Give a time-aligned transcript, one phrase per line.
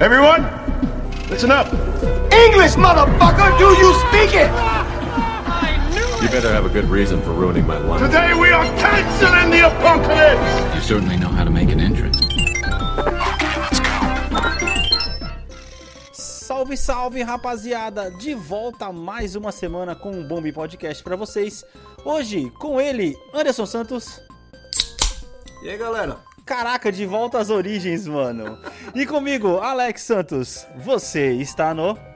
[0.00, 0.42] Everyone,
[1.28, 1.66] listen up.
[2.32, 3.58] English, motherfucker!
[3.58, 4.48] Do you speak it?
[6.22, 8.00] You better have a good reason for ruining my life.
[8.00, 10.76] Today we are canceling the apocalypse.
[10.76, 12.16] You certainly know how to make an entrance.
[16.12, 18.08] Salve, salve, rapaziada!
[18.20, 21.64] De volta mais uma semana com um Bombe Podcast pra vocês.
[22.04, 24.20] Hoje com ele, Anderson Santos.
[25.64, 26.27] E aí, galera?
[26.48, 28.58] Caraca, de volta às origens, mano.
[28.94, 30.66] E comigo, Alex Santos.
[30.76, 32.07] Você está no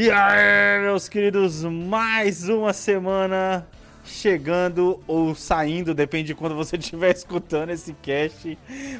[0.00, 3.66] E aí, meus queridos, mais uma semana
[4.02, 8.56] chegando ou saindo, depende de quando você estiver escutando esse cast.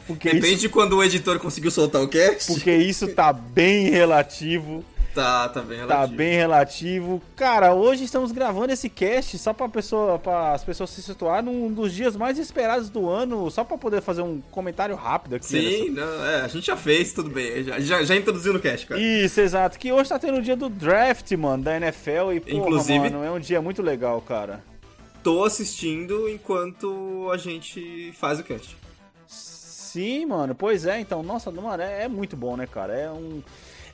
[0.06, 2.52] Porque Depende isso, de quando o editor conseguiu soltar o cast.
[2.52, 4.84] porque isso tá bem relativo.
[5.14, 6.16] Tá, tá bem Tá relativo.
[6.16, 7.22] bem relativo.
[7.34, 11.72] Cara, hoje estamos gravando esse cast só pra pessoa, para as pessoas se situar num
[11.72, 15.46] dos dias mais esperados do ano, só pra poder fazer um comentário rápido aqui.
[15.46, 17.64] Sim, não, é, a gente já fez, tudo bem.
[17.64, 19.00] Já, já, já introduziu no cast, cara.
[19.00, 19.78] Isso, exato.
[19.80, 22.32] Que hoje tá tendo o dia do draft, mano, da NFL.
[22.34, 24.62] E, porra, Inclusive- mano, é um dia muito legal, cara.
[25.24, 28.76] Tô assistindo enquanto a gente faz o cast.
[29.26, 32.94] Sim, mano, pois é, então, nossa, mano, é, é muito bom, né, cara?
[32.94, 33.42] É um.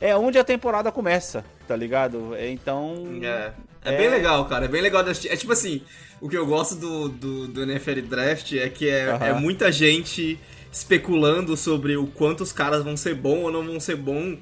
[0.01, 2.37] É onde a temporada começa, tá ligado?
[2.39, 3.19] Então.
[3.23, 3.53] É,
[3.85, 3.97] é, É.
[3.97, 4.65] bem legal, cara.
[4.67, 5.05] É bem legal.
[5.09, 5.83] É tipo assim,
[6.21, 9.27] o que eu gosto do, do, do NFL Draft é que é, Aham.
[9.27, 10.39] é muita gente
[10.73, 14.37] especulando sobre o quanto os caras vão ser bom ou não vão ser bom.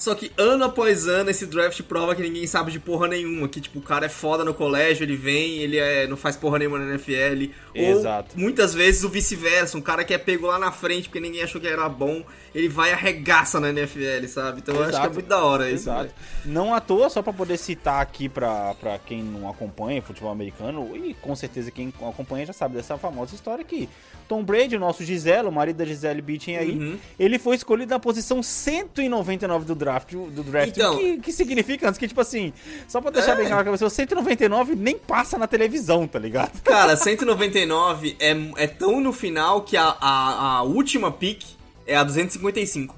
[0.00, 3.46] Só que ano após ano esse draft prova que ninguém sabe de porra nenhuma.
[3.46, 6.58] Que tipo, o cara é foda no colégio, ele vem, ele é, não faz porra
[6.58, 7.52] nenhuma na NFL.
[7.74, 8.30] Exato.
[8.34, 11.42] Ou muitas vezes o vice-versa, um cara que é pego lá na frente porque ninguém
[11.42, 12.24] achou que era bom,
[12.54, 14.60] ele vai e arregaça na NFL, sabe?
[14.62, 15.84] Então eu acho que é muito da hora isso.
[15.90, 16.00] Exato.
[16.04, 16.14] velho.
[16.46, 20.96] Não à toa, só pra poder citar aqui pra, pra quem não acompanha futebol americano,
[20.96, 23.86] e com certeza quem acompanha já sabe dessa famosa história que
[24.26, 26.96] Tom Brady, o nosso Gisele, o marido da Gisele Bündchen aí, Uhum.
[27.18, 29.89] ele foi escolhido na posição 199 do draft.
[30.32, 32.52] Do draft Então- o que, que significa antes que, tipo assim,
[32.86, 33.36] só pra deixar É.
[33.36, 36.60] bem claro pra você, o 199 nem passa na televisão, tá ligado?
[36.64, 41.42] Cara, 199 é, é tão no final que a, a, a última pick
[41.86, 42.94] é a 255.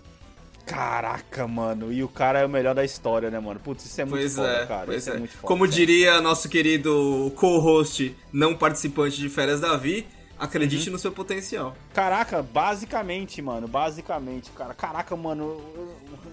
[0.65, 3.59] Caraca, mano, e o cara é o melhor da história, né, mano?
[3.59, 4.87] Putz, isso é muito Pois foda, é, cara.
[4.87, 5.15] pois isso é.
[5.15, 5.47] é muito foda.
[5.47, 5.75] Como sério.
[5.75, 10.07] diria nosso querido co-host, não participante de Férias Davi,
[10.43, 10.93] acredite Uhum.
[10.95, 11.75] no seu potencial.
[11.95, 14.75] Caraca, basicamente, mano, basicamente, cara.
[14.75, 15.61] Caraca, mano,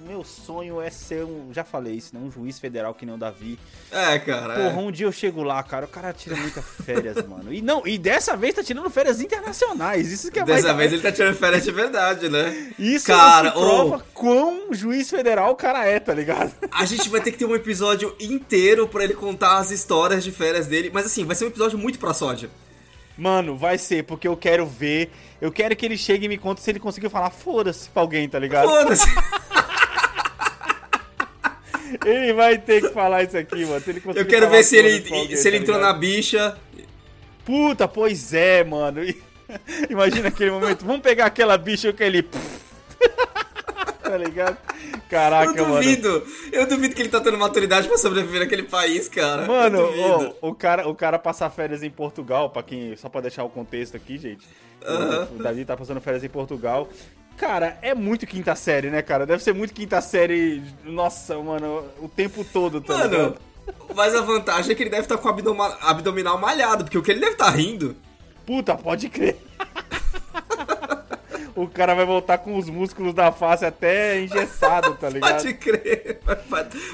[0.07, 3.17] meu sonho é ser um, já falei isso, né, um juiz federal que nem o
[3.17, 3.59] Davi.
[3.91, 4.53] É, cara.
[4.59, 4.63] é.
[4.69, 7.53] Porra, um dia eu chego lá, cara, o cara tira muitas férias, mano.
[7.53, 10.11] E não, e dessa vez tá tirando férias internacionais.
[10.11, 12.73] Isso que é mais Dessa vez ele tá tirando férias de verdade, né?
[12.79, 16.51] Isso cara, é que prova ô, quão juiz federal o cara é, tá ligado?
[16.71, 20.31] a gente vai ter que ter um episódio inteiro pra ele contar as histórias de
[20.31, 20.89] férias dele.
[20.91, 22.49] Mas assim, vai ser um episódio muito pra sódia.
[23.19, 25.11] Mano, vai ser, porque eu quero ver.
[25.41, 28.27] Eu quero que ele chegue e me conte se ele conseguiu falar foda-se pra alguém,
[28.29, 28.67] tá ligado?
[28.69, 29.05] Foda-se.
[32.05, 33.81] Ele vai ter que falar isso aqui, mano.
[33.81, 35.93] Se ele Eu quero ver se ele, alguém, se ele tá entrou ligado?
[35.93, 36.57] na bicha.
[37.43, 39.01] Puta, pois é, mano.
[39.89, 40.85] Imagina aquele momento.
[40.85, 42.27] Vamos pegar aquela bicha que ele.
[44.09, 44.57] Tá ligado?
[45.09, 45.75] Caraca, eu mano.
[45.75, 46.23] duvido.
[46.51, 49.45] Eu duvido que ele tá tendo maturidade pra sobreviver naquele país, cara.
[49.45, 53.43] Mano, eu o cara, o cara passar férias em Portugal, para quem, só pra deixar
[53.43, 54.47] o contexto aqui, gente.
[54.83, 55.27] Aham.
[55.35, 56.89] O Davi tá passando férias em Portugal.
[57.37, 59.25] Cara, é muito quinta série, né, cara?
[59.25, 60.61] Deve ser muito quinta série.
[60.83, 63.35] Nossa, mano, o tempo todo, tá Mano, ligado?
[63.95, 67.01] mas a vantagem é que ele deve estar com o abdoma- abdominal malhado, porque o
[67.03, 67.95] que ele deve estar rindo.
[68.45, 69.37] Puta, pode crer.
[71.55, 75.31] o cara vai voltar com os músculos da face até engessado, tá ligado?
[75.41, 76.19] Pode crer.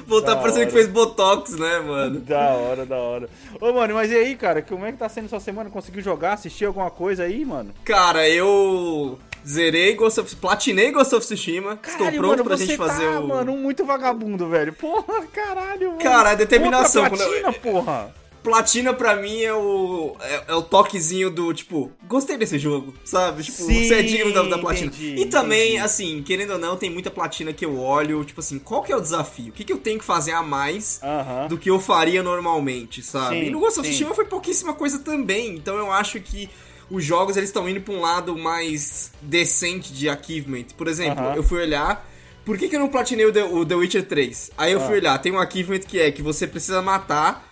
[0.06, 0.66] Voltar Da parecendo hora.
[0.68, 2.20] que fez botox, né, mano?
[2.20, 3.30] Da hora, da hora.
[3.60, 4.62] Ô, mano, mas e aí, cara?
[4.62, 5.70] Como é que tá sendo sua semana?
[5.70, 7.74] Conseguiu jogar, assistir alguma coisa aí, mano?
[7.84, 10.36] Cara, eu zerei Ghost of...
[10.38, 11.80] Platinei Ghost of Tsushima.
[11.84, 13.28] Estou Caralho, pronto mano, pra gente fazer tá, o...
[13.28, 14.74] mano, muito vagabundo, velho.
[14.74, 16.02] Porra, caralho, mano.
[16.02, 18.14] Cara, a determinação, Outra quando eu- platina, porra.
[18.46, 20.16] Platina pra mim é o.
[20.22, 23.42] É, é o toquezinho do tipo, gostei desse jogo, sabe?
[23.44, 24.88] Tipo, Sim, você é digno da, da platina.
[24.96, 25.78] entendi, e também, entendi.
[25.84, 28.96] assim, querendo ou não, tem muita platina que eu olho, tipo assim, qual que é
[28.96, 29.50] o desafio?
[29.50, 31.48] O que, que eu tenho que fazer a mais Aham.
[31.48, 33.40] do que eu faria normalmente, sabe?
[33.40, 33.90] Sim, e no Ghost of.
[33.90, 36.48] Tsushima foi pouquíssima coisa também, então eu acho que
[36.88, 40.66] os jogos eles estão indo pra um lado mais decente de achievement.
[40.78, 41.36] Por exemplo, Aham.
[41.36, 42.08] eu fui olhar.
[42.46, 44.52] Por que, que eu não platinei o The, o The Witcher 3?
[44.56, 44.86] Aí eu Ah.
[44.86, 47.44] fui olhar, tem um achievement que é que você precisa matar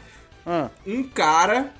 [0.45, 1.71] Ah, um cara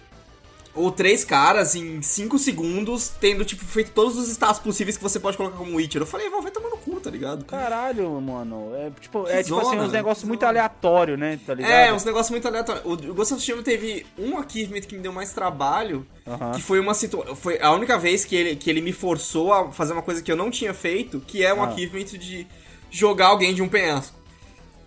[0.75, 5.19] ou três caras em 5 segundos, tendo, tipo, feito todos os status possíveis que você
[5.19, 6.01] pode colocar como Witcher.
[6.01, 7.45] Eu falei, "Vó, vai tomar no cu, tá ligado?
[7.45, 8.71] caralho, mano.
[8.75, 10.49] É tipo, é, tipo assim, uns negócios que muito zona.
[10.49, 11.39] aleatórios, né?
[11.45, 11.71] Tá ligado?
[11.71, 12.83] É, uns negócios muito aleatórios.
[12.85, 16.53] O Ghost of Tsushima teve um achievement que me deu mais trabalho, Aham.
[16.53, 17.35] que foi uma situação.
[17.35, 20.31] Foi a única vez que ele, que ele me forçou a fazer uma coisa que
[20.31, 21.67] eu não tinha feito, que é um Ah.
[21.67, 22.47] achievement de
[22.89, 24.17] jogar alguém de um penhasco.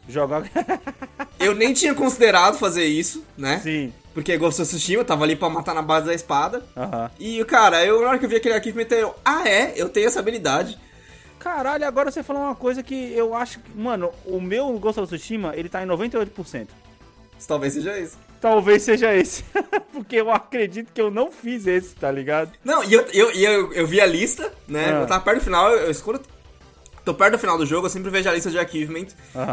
[0.09, 0.45] Jogar.
[1.39, 3.61] Eu nem tinha considerado fazer isso, né?
[3.63, 3.93] Sim.
[4.15, 6.65] Porque Ghost of Tsushima tava ali pra matar na base da espada.
[6.77, 7.11] Aham.
[7.21, 10.07] E, cara, eu, na hora que eu vi aquele achievement, eu, ah, é, eu tenho
[10.07, 10.79] essa habilidade.
[11.39, 13.71] Caralho, agora você falou uma coisa que eu acho que.
[13.79, 16.69] Mano, o meu Ghost of Tsushima, ele tá em 98%.
[17.47, 18.17] Talvez seja isso.
[18.41, 19.45] Talvez seja esse.
[19.93, 22.53] Porque eu acredito que eu não fiz esse, tá ligado?
[22.65, 24.87] Não, e eu, eu, eu, eu vi a lista, né?
[24.95, 25.01] Ah.
[25.03, 26.21] Eu tava perto do final, eu, eu- eu
[27.07, 29.07] tô perto do final do jogo, eu sempre vejo a lista de achievement,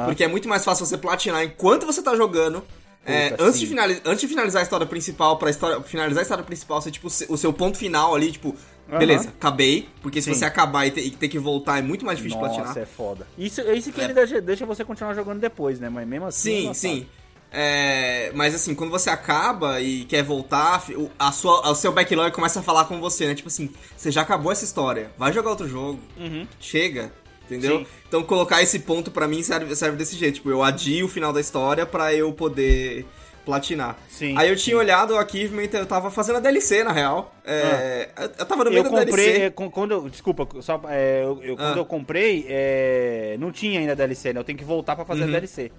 [0.06, 2.62] porque é muito mais fácil você platinar enquanto você tá jogando.
[3.06, 3.60] é, Puta, antes, sim.
[3.62, 6.90] de finali- antes de finalizar a história principal, pra história, finalizar a história principal, ser
[6.92, 8.56] tipo o se- o seu ponto final ali, tipo,
[8.98, 9.90] beleza, acabei.
[10.02, 10.40] Porque se Sim.
[10.40, 12.82] você acabar e ter, e ter que voltar é muito mais difícil de Nossa, platinar.
[12.82, 13.28] é foda.
[13.38, 14.06] Isso, é isso que É.
[14.06, 15.90] ele deixa, deixa você continuar jogando depois, né?
[15.90, 16.70] Mas mesmo assim.
[16.70, 17.08] é Sim, sim.
[17.52, 20.84] É, mas assim, quando você acaba e quer voltar,
[21.20, 23.36] a sua, o seu backlog começa a falar com você, né?
[23.36, 26.48] Tipo assim, você já acabou essa história, vai jogar outro jogo, Uhum.
[26.60, 27.12] chega,
[27.56, 27.80] entendeu?
[27.80, 27.86] Sim.
[28.08, 31.32] Então colocar esse ponto pra mim serve, serve desse jeito, tipo, eu adio o final
[31.34, 33.06] da história pra eu poder
[33.46, 33.98] platinar.
[34.10, 34.80] Sim, Aí eu tinha sim.
[34.80, 37.36] olhado o achievement, eu tava fazendo a DLC, na real.
[37.44, 38.86] É, eu, eu tava no meio Ah.
[38.88, 39.42] Eu da comprei, DLC.
[39.46, 41.80] é, quando eu, desculpa, só, é, eu, eu- quando Ah.
[41.82, 44.40] eu comprei, é, não tinha ainda DLC, né?
[44.40, 45.28] Eu tenho que voltar pra fazer Uhum.
[45.28, 45.72] a DLC.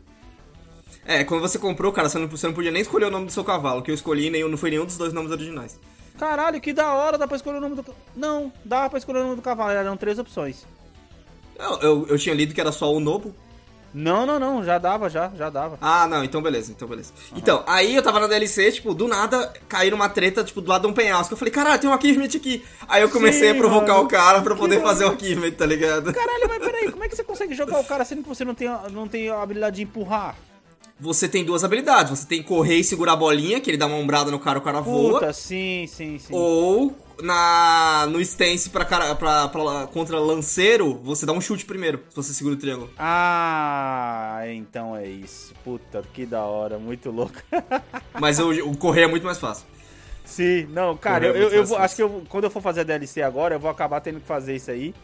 [1.07, 3.33] É, quando você comprou, cara, você não, você não podia nem escolher o nome do
[3.33, 5.79] seu cavalo, que eu escolhi nenhum, não foi nenhum dos dois nomes originais.
[6.19, 7.85] Caralho, que da hora, dá pra escolher o nome do...
[8.15, 10.67] Não, dá pra escolher o nome do cavalo, eram três opções.
[11.59, 13.35] Eu, eu, eu tinha lido que era só o Nobu.
[13.97, 15.79] Não, não, não, já dava, já, já dava.
[15.81, 17.13] Ah, não, então beleza, então beleza.
[17.37, 20.83] Então, aí eu tava na DLC, tipo, do nada, caí numa treta, tipo, do lado
[20.83, 21.33] de um penhasco.
[21.33, 22.65] Eu falei, caralho, tem um achievement aqui.
[22.89, 24.05] Aí eu comecei Sim, a provocar mano.
[24.07, 26.13] o cara pra poder Que fazer o achievement, tá ligado?
[26.13, 28.53] Caralho, mas peraí, como é que você consegue jogar o cara sendo que você não
[28.55, 30.35] tem, a- não tem a habilidade de empurrar?
[30.99, 32.19] Você tem duas habilidades.
[32.19, 34.63] Você tem correr e segurar a bolinha, que ele dá uma ombrada no cara, o
[34.63, 35.21] cara voa.
[35.21, 36.35] Puta, sim, sim, sim.
[36.35, 42.01] Ou na no stance pra, cara, pra, pra- contra lanceiro, você dá um chute primeiro,
[42.11, 42.91] se você segura o triângulo.
[42.99, 45.53] Ah, então é isso.
[45.65, 47.35] Puta, que da hora, muito louco.
[48.21, 49.67] Mas o, o correr é muito mais fácil.
[50.25, 52.51] Sim, não, cara, eu, Correr é eu, muito eu vou, acho que eu- quando eu
[52.51, 54.95] for fazer a DLC agora, eu vou acabar tendo que fazer isso aí.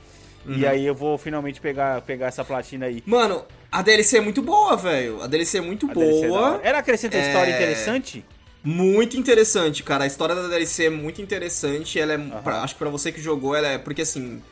[0.46, 0.54] Uhum.
[0.54, 3.02] E aí eu vou finalmente pegar, pegar essa platina aí.
[3.04, 5.22] Mano, a DLC é muito boa, velho.
[5.22, 6.60] A DLC é muito A DLC é da boa.
[6.62, 8.24] Ela acrescenta É- história interessante?
[8.62, 10.04] Muito interessante, cara.
[10.04, 11.98] A história da DLC é muito interessante.
[11.98, 12.18] Ela é.
[12.18, 13.78] pra- acho que pra você que jogou, ela é.
[13.78, 14.42] Porque assim.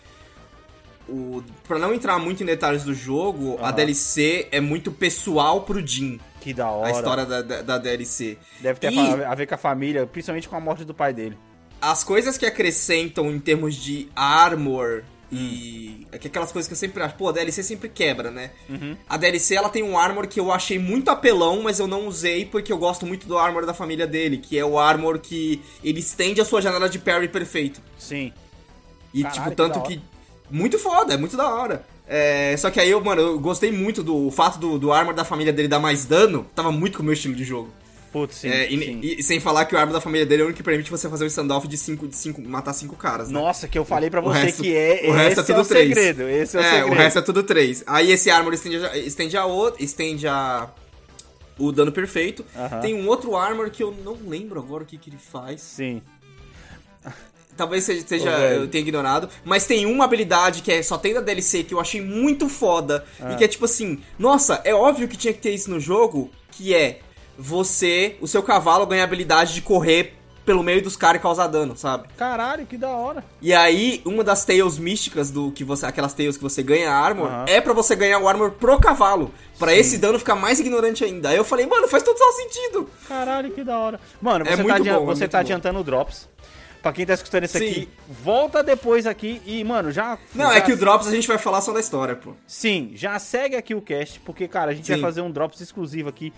[1.09, 3.73] O, pra não entrar muito em detalhes do jogo, a Aham.
[3.77, 6.21] DLC é muito pessoal pro Jin.
[6.41, 6.89] Que da hora.
[6.89, 8.37] A história da, da, da DLC.
[8.61, 11.37] Deve ter E a ver com a família, principalmente com a morte do pai dele.
[11.81, 16.07] as coisas que acrescentam em termos de armor e.
[16.11, 17.15] É que aquelas coisas que eu sempre acho.
[17.15, 18.51] Pô, a DLC sempre quebra, né?
[19.09, 22.45] A DLC ela tem um armor que eu achei muito apelão, mas eu não usei
[22.45, 26.01] porque eu gosto muito do armor da família dele, que é o armor que ele
[26.01, 27.81] estende a sua janela de parry perfeito.
[27.99, 28.33] Sim.
[29.13, 29.89] E, Caralho, tipo, que tanto hora.
[29.89, 30.01] que.
[30.51, 31.85] Muito foda, é muito da hora.
[32.07, 35.13] É, só que aí eu, mano, eu gostei muito do o fato do, do armor
[35.13, 37.71] da família dele dar mais dano, tava muito com o meu estilo de jogo.
[38.13, 38.49] Putz, sim.
[38.49, 39.01] É, e, sim.
[39.03, 41.09] e sem falar que o armor da família dele é o único que permite você
[41.11, 43.35] fazer um standoff de 5, de cinco, matar 5 caras, né?
[43.39, 45.03] Nossa, que eu falei pra O você resto- que é.
[45.09, 45.89] o resto é esse tudo o três.
[45.89, 46.29] segredo.
[46.29, 46.91] Esse é o É, segredo.
[46.93, 47.85] o resto é tudo 3.
[47.87, 50.69] Aí esse armor estende a, estende a outro, estende a
[51.59, 52.45] o dano perfeito.
[52.57, 52.81] Aham.
[52.81, 55.61] Tem um outro armor que eu não lembro agora o que, que ele faz.
[55.61, 56.01] Sim.
[57.57, 58.63] Talvez seja, seja- velho.
[58.63, 59.29] eu tenha ignorado.
[59.45, 63.05] Mas tem uma habilidade que é só tem da DLC que eu achei muito foda.
[63.21, 63.33] Ah.
[63.33, 66.31] E que é tipo assim, nossa, é óbvio que tinha que ter isso no jogo,
[66.53, 67.01] que é
[67.39, 70.15] você, o seu cavalo ganha a habilidade de correr
[70.45, 72.09] pelo meio dos caras e causar dano, sabe?
[72.17, 73.23] Caralho, que da hora.
[73.41, 77.27] E aí, uma das tails místicas do que você, aquelas tails que você ganha armor,
[77.29, 77.45] Aham.
[77.47, 81.31] é pra você ganhar o armor pro cavalo, Pra esse dano ficar mais ignorante ainda.
[81.31, 82.89] Aí eu falei, mano, faz total sentido.
[83.09, 84.01] Caralho, que da hora.
[84.23, 85.41] Mano, É você, muito tá, adian- bom, é você muito tá bom.
[85.41, 86.29] adiantando o Drops.
[86.81, 87.69] Pra quem tá escutando isso Sim.
[87.69, 87.89] aqui,
[88.23, 90.17] volta depois aqui e, mano, já.
[90.33, 92.35] Não, já- é que o Drops a gente vai falar só da história, pô.
[92.47, 95.03] Sim, já segue aqui o cast, porque, cara, a gente vai Sim.
[95.03, 96.33] fazer um Drops exclusivo aqui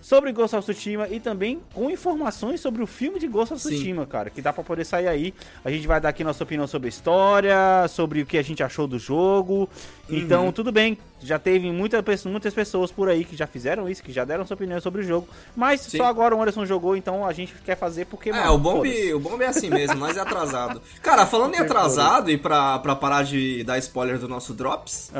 [0.00, 3.70] sobre Ghost of Tsushima e também com informações sobre o filme de Ghost of Sim.
[3.70, 5.34] Tsushima, cara, que dá pra poder sair aí.
[5.64, 8.62] A gente vai dar aqui nossa opinião sobre a história, sobre o que a gente
[8.62, 9.68] achou do jogo.
[10.08, 14.10] Então, tudo bem, já teve muita, muitas pessoas por aí que já fizeram isso, que
[14.10, 15.98] já deram sua opinião sobre o jogo, mas Sim.
[15.98, 18.76] só agora o Anderson jogou, então a gente quer fazer porque, É, mano, o bomb,
[18.88, 19.14] foda-se.
[19.14, 20.82] o bomb é assim mesmo, mas é atrasado.
[21.00, 25.12] Cara, falando em atrasado e pra, pra parar de dar spoiler do nosso Drops,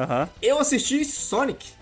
[0.43, 1.79] eu assisti Sonic.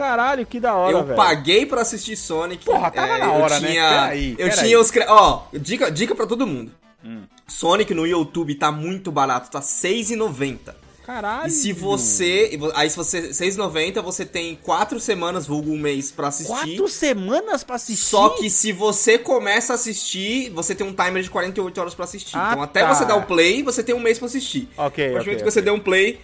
[0.00, 1.16] Caralho, que da hora, eu velho.
[1.16, 2.64] paguei pra assistir Sonic.
[2.64, 3.68] Porra, tava na eu hora, né?
[3.68, 4.64] tinha, Peraí, Eu peraí.
[4.64, 4.90] tinha os...
[5.08, 6.72] Ó, dica, dica pra todo mundo.
[7.04, 7.22] Hum.
[7.46, 10.74] Sonic no YouTube tá muito barato, tá R$6,90.
[11.04, 11.48] Caralho.
[11.48, 12.58] E se você...
[12.74, 13.20] Aí se você...
[13.20, 16.50] R$6,90, você tem 4 semanas, vulgo um mês, pra assistir.
[16.52, 18.04] Quatro semanas pra assistir?
[18.06, 22.04] Só que se você começa a assistir, você tem um timer de 48 horas pra
[22.04, 22.36] assistir.
[22.38, 22.94] Ah, então até tá.
[22.94, 24.68] você dar o play, você tem um mês pra assistir.
[24.78, 25.62] Ok, A partir do ok, momento que você ok.
[25.62, 26.20] der um play,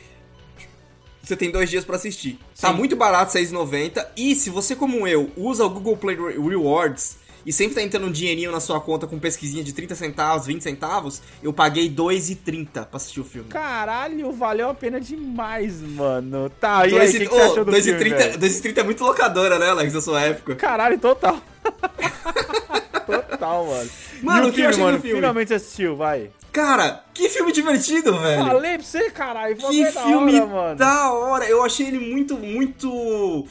[1.29, 2.39] você tem dois dias pra assistir.
[2.61, 4.07] Tá muito barato, R$6,90.
[4.17, 8.07] E se você, como eu, usa o Google Play Re- Rewards e sempre tá entrando
[8.09, 12.67] um dinheirinho na sua conta com pesquisinha de 30 centavos, 20 centavos, eu paguei R$2,30
[12.73, 13.49] pra assistir o filme.
[13.49, 16.51] Caralho, valeu a pena demais, mano.
[16.61, 18.39] Tá, e aí, o que, que você achou do dois e filme, 30 velho?
[18.41, 20.57] 2,30 é muito locadora, né, Alex, da sua época.
[20.57, 21.41] Caralho, total.
[23.07, 23.91] total, mano.
[24.23, 25.01] Mano, e o que eu filme, do mano?
[25.01, 25.17] filme?
[25.17, 26.31] Finalmente assistiu, vai.
[26.53, 28.45] Cara, que filme divertido, velho.
[28.45, 29.57] Falei pra você, caralho.
[29.57, 30.77] Que da filme hora, mano.
[30.77, 31.45] da hora!
[31.45, 33.47] Eu achei ele muito, muito.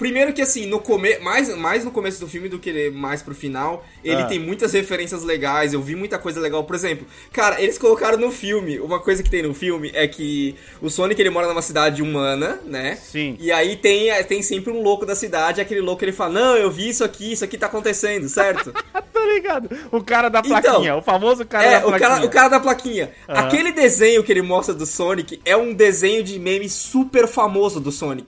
[0.00, 1.18] Primeiro que assim, no come...
[1.18, 4.24] mais, mais no começo do filme do que mais pro final, ele Ah.
[4.24, 6.64] tem muitas referências legais, eu vi muita coisa legal.
[6.64, 10.56] Por exemplo, cara, eles colocaram no filme, uma coisa que tem no filme é que
[10.80, 12.96] o Sonic ele mora numa cidade humana, né?
[12.96, 13.36] Sim.
[13.38, 16.56] E aí tem, tem sempre um louco da cidade, aquele louco que ele fala, não,
[16.56, 18.72] eu vi isso aqui, isso aqui tá acontecendo, certo?
[19.20, 19.68] Tá ligado?
[19.92, 22.08] O cara da Então, plaquinha, o famoso cara é, da o plaquinha.
[22.08, 23.10] cara, o cara da plaquinha.
[23.28, 23.38] Aham.
[23.46, 27.92] Aquele desenho que ele mostra do Sonic é um desenho de meme super famoso do
[27.92, 28.26] Sonic.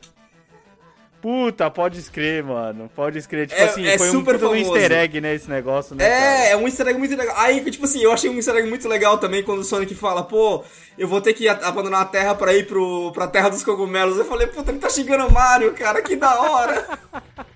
[1.22, 2.90] Puta, pode escrever, mano.
[2.96, 3.46] Pode escrever.
[3.46, 6.08] Tipo É- assim, é foi super um um easter egg, né, esse negócio, né, É,
[6.10, 6.44] cara?
[6.48, 7.36] é um easter egg muito legal.
[7.38, 10.24] Aí, tipo assim, eu achei um easter egg muito legal também quando o Sonic fala,
[10.24, 10.64] pô,
[10.98, 14.18] eu vou ter que abandonar a Terra pra ir pro, pra Terra dos Cogumelos.
[14.18, 16.98] Eu falei, puta, ele tá xingando o Mario, cara, que da hora.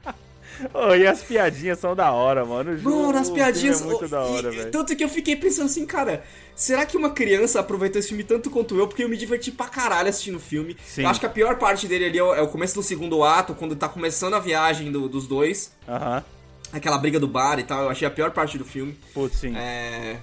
[0.72, 2.72] Ô, e as piadinhas são da hora, mano.
[2.72, 3.80] O jogo- Mano, as piadinhas.
[3.80, 4.70] É muito da hora, velho.
[4.70, 6.22] Tanto que eu fiquei pensando assim, cara,
[6.54, 8.86] será que uma criança aproveitou esse filme tanto quanto eu?
[8.88, 10.76] Porque eu me diverti pra caralho assistindo o filme.
[10.84, 11.02] Sim.
[11.02, 13.22] Eu acho que a pior parte dele ali é o, é o começo do segundo
[13.22, 15.72] ato, quando tá começando a viagem do- dos dois.
[15.88, 16.24] Aham.
[16.72, 18.98] Aquela briga do bar e tal, eu achei a pior parte do filme.
[19.14, 19.56] Putz, sim.
[19.56, 20.16] É.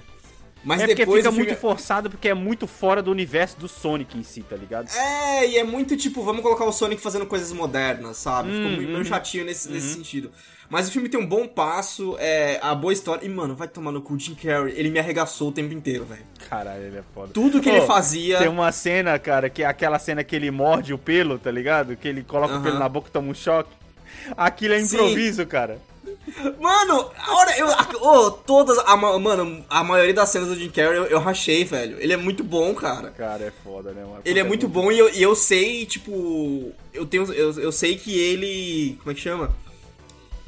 [0.64, 1.46] Mas É porque depois fica filme...
[1.46, 4.88] muito forçado porque é muito fora do universo do Sonic em si, tá ligado?
[4.96, 8.50] É, e é muito tipo, vamos colocar o Sonic fazendo coisas modernas, sabe?
[8.50, 9.04] Ficou Hum, meio, uhum.
[9.04, 10.30] chatinho nesse, nesse sentido.
[10.70, 13.24] Mas o filme tem um bom passo, é, a boa história.
[13.24, 16.22] E, mano, vai tomar no cu, Jim Carrey, ele me arregaçou o tempo inteiro, velho.
[16.48, 17.30] Caralho, ele é foda.
[17.32, 18.38] Tudo que Ô, ele fazia.
[18.38, 21.94] Tem uma cena, cara, que é aquela cena que ele morde o pelo, tá ligado?
[21.96, 23.70] Que ele coloca o pelo na boca e toma um choque.
[24.36, 24.96] Aquilo é Sim.
[24.96, 25.78] improviso, cara.
[26.60, 27.68] Mano, a hora eu.
[28.00, 28.78] Ô, todas.
[28.78, 31.96] A, ma- mano, a maioria das cenas do Jim Carrey eu, eu rachei, velho.
[32.00, 33.10] Ele é muito bom, cara.
[33.10, 34.20] Cara, é foda, né, mano?
[34.24, 36.72] Ele é Puta, muito bom e eu, e eu sei, tipo.
[36.92, 37.32] Eu tenho.
[37.32, 38.96] Eu, eu sei que ele.
[38.98, 39.54] Como é que chama?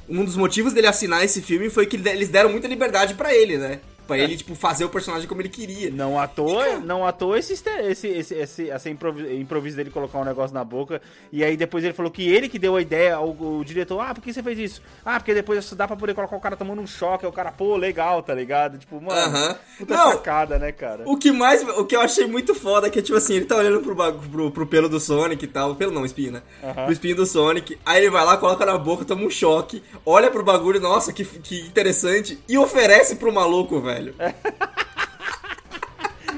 [0.08, 3.58] Um dos motivos dele assinar esse filme foi que eles deram muita liberdade pra ele,
[3.58, 3.80] né?
[4.06, 5.90] Pra ele, tipo, fazer o personagem como ele queria.
[5.90, 10.18] Não à toa, E, não à toa esse, esse, esse, esse, essa improviso, dele colocar
[10.18, 11.00] um negócio na boca.
[11.32, 14.14] E aí depois ele falou que ele que deu a ideia ao, ao diretor, ah,
[14.14, 14.82] por que você fez isso?
[15.04, 17.32] Ah, porque depois isso dá pra poder colocar o cara tomando um choque, aí o
[17.32, 18.78] cara, pô, legal, tá ligado?
[18.78, 19.56] Tipo, mano, Aham.
[19.78, 20.12] puta Não.
[20.12, 21.02] sacada, né, cara?
[21.06, 21.62] O que mais.
[21.62, 24.50] O que eu achei muito foda é que, tipo assim, ele tá olhando pro, pro,
[24.50, 25.74] pro pelo do Sonic e tal.
[25.74, 26.42] Pelo não, espinho, né?
[26.62, 26.84] Aham.
[26.84, 27.78] Pro espinho do Sonic.
[27.84, 31.24] Aí ele vai lá, coloca na boca, toma um choque, olha pro bagulho, nossa, que,
[31.24, 33.95] que interessante, e oferece pro maluco, velho.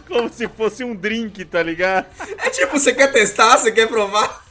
[0.07, 2.07] Como se fosse um drink, tá ligado?
[2.39, 4.45] É tipo, você quer testar, você quer provar?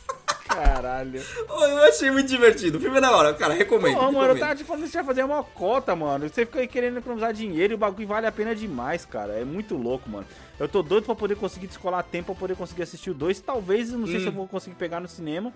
[0.47, 1.21] Caralho.
[1.49, 2.77] Eu achei muito divertido.
[2.77, 3.97] O filme é da hora, cara, recomendo.
[3.97, 6.27] Pô, mano, eu tava te falando que você ia fazer uma cota, mano.
[6.27, 9.33] Você fica aí querendo economizar dinheiro e o bagulho vale a pena demais, cara.
[9.33, 10.25] É muito louco, mano.
[10.59, 13.39] Eu tô doido pra poder conseguir descolar tempo, pra poder conseguir assistir o 2.
[13.41, 14.21] Talvez, não sei Hum.
[14.21, 15.53] se eu vou conseguir pegar no cinema.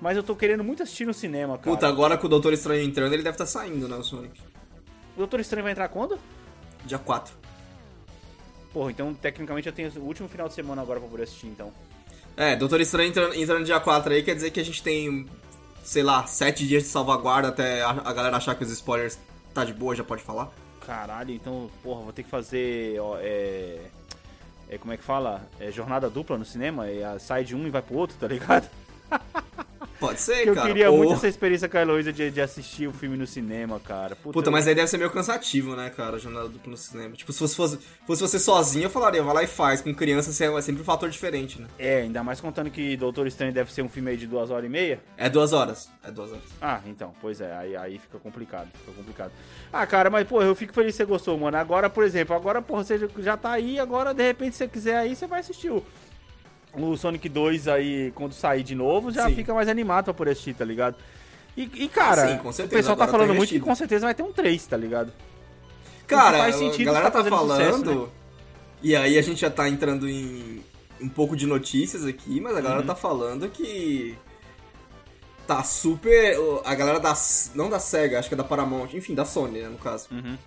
[0.00, 1.70] Mas eu tô querendo muito assistir no cinema, cara.
[1.74, 4.40] Puta, agora com o Doutor Estranho entrando, ele deve estar saindo, né, o Sonic?
[5.14, 6.18] O Doutor Estranho vai entrar quando?
[6.84, 7.34] Dia 4.
[8.72, 11.72] Porra, então tecnicamente eu tenho o último final de semana agora pra poder assistir, então.
[12.36, 15.28] É, Doutor Estranho entrando, dia 4 aí, quer dizer que a gente tem,
[15.84, 19.18] sei lá, 7 dias de salvaguarda até a, a galera achar que os spoilers
[19.52, 20.50] tá de boa, já pode falar.
[20.86, 22.98] Caralho, então, porra, vou ter que fazer.
[23.00, 23.78] Ó, é.
[24.68, 25.46] É, como é que fala?
[25.60, 26.88] É jornada dupla no cinema?
[26.88, 28.68] É, sai de um e vai pro outro, tá ligado?
[30.02, 30.66] Pode ser, eu cara.
[30.66, 33.78] queria Ou- muito essa experiência com a Heloísa de, de assistir o filme no cinema,
[33.78, 34.16] cara.
[34.16, 37.14] Puta, mas aí deve ser meio cansativo, né, cara, a jornada dupla no cinema.
[37.14, 39.80] Tipo, se fosse, fosse, fosse você sozinho, eu falaria, vai lá e faz.
[39.80, 41.68] Com criança é sempre um fator diferente, né?
[41.78, 44.64] É, ainda mais contando que Doutor Estranho deve ser um filme aí de duas horas
[44.66, 45.00] e meia.
[45.16, 45.88] É duas horas.
[46.02, 46.44] É duas horas.
[46.60, 49.30] Ah, então, pois é, aí, aí fica complicado, fica complicado.
[49.72, 51.56] Ah, cara, mas, pô, eu fico feliz que você gostou, mano.
[51.56, 54.96] Agora, por exemplo, agora, porra, você já tá aí, agora, de repente, se você quiser
[54.96, 55.84] aí, você vai assistir o,
[56.74, 59.34] o Sonic 2 aí, quando sair de novo, já Sim.
[59.36, 60.96] fica mais animado pra poder assistir, tá ligado?
[61.56, 64.06] E, e, cara, Sim, com o certeza, pessoal tá tá falando muito que com certeza
[64.06, 65.12] vai ter um 3, tá ligado?
[66.06, 67.76] Cara, faz sentido, a galera tá tá, falando.
[67.76, 68.06] sucesso, né?
[68.82, 70.62] E aí a gente já tá entrando em
[71.00, 72.86] um pouco de notícias aqui, mas a galera Uhum.
[72.86, 74.16] tá falando que.
[75.46, 76.36] Tá super.
[76.64, 77.12] A galera da.
[77.54, 80.08] Não da SEGA, acho que é da Paramount, enfim, da Sony, né, no caso.
[80.10, 80.38] Uhum.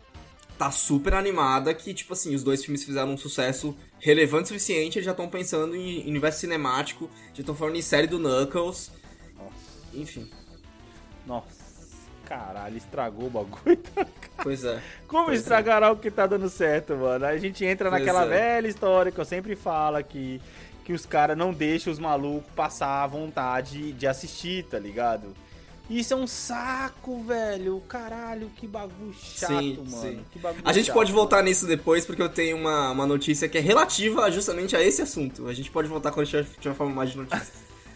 [0.57, 4.97] Tá super animada que, tipo assim, os dois filmes fizeram um sucesso relevante o suficiente,
[4.97, 8.91] eles já estão pensando em universo cinemático, já estão falando em série do Knuckles.
[9.37, 9.53] Nossa,
[9.93, 10.29] Enfim,
[11.25, 11.47] nossa,
[12.23, 13.79] caralho, estragou o bagulho.
[14.41, 14.81] pois é.
[15.07, 15.41] Como Pois é.
[15.41, 17.25] estragar algo que tá dando certo, mano?
[17.25, 18.27] Aí a gente entra Pois naquela é.
[18.27, 20.39] velha história que eu sempre falo aqui,
[20.83, 25.35] que os caras não deixam os malucos passar a vontade de assistir, tá ligado?
[25.89, 27.79] Isso é um saco, velho.
[27.87, 30.01] Caralho, que bagulho chato, Sim, mano.
[30.01, 30.25] sim.
[30.31, 33.47] Que bagulho A gente chato, pode voltar nisso depois, porque eu tenho uma, uma notícia
[33.47, 35.47] que é relativa justamente a esse assunto.
[35.47, 37.51] A gente pode voltar quando a gente estiver falando mais de notícias.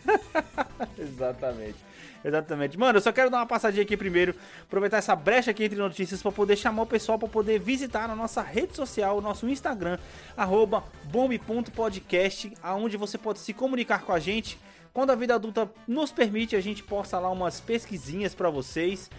[0.97, 1.89] Exatamente.
[2.23, 2.77] Exatamente.
[2.77, 6.21] Mano, eu só quero dar uma passadinha aqui primeiro, aproveitar essa brecha aqui entre notícias
[6.21, 9.97] pra poder chamar o pessoal pra poder visitar na nossa rede social, o nosso Instagram,
[10.35, 14.59] arroba bombe.podcast, aonde você pode se comunicar com a gente.
[14.93, 19.09] Quando a vida adulta nos permite, a gente posta lá umas pesquisinhas pra vocês.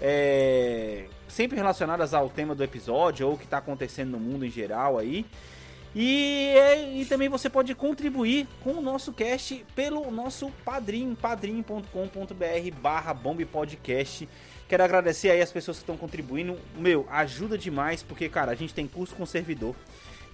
[0.00, 4.50] é, sempre relacionadas ao tema do episódio ou o que tá acontecendo no mundo em
[4.50, 5.26] geral aí.
[5.94, 6.54] E,
[6.94, 14.28] e também você pode contribuir com o nosso cast pelo nosso padrim, padrim.com.br barra bombpodcast.
[14.68, 16.58] Quero agradecer aí as pessoas que estão contribuindo.
[16.76, 19.74] Meu, ajuda demais, porque, cara, a gente tem custo com servidor.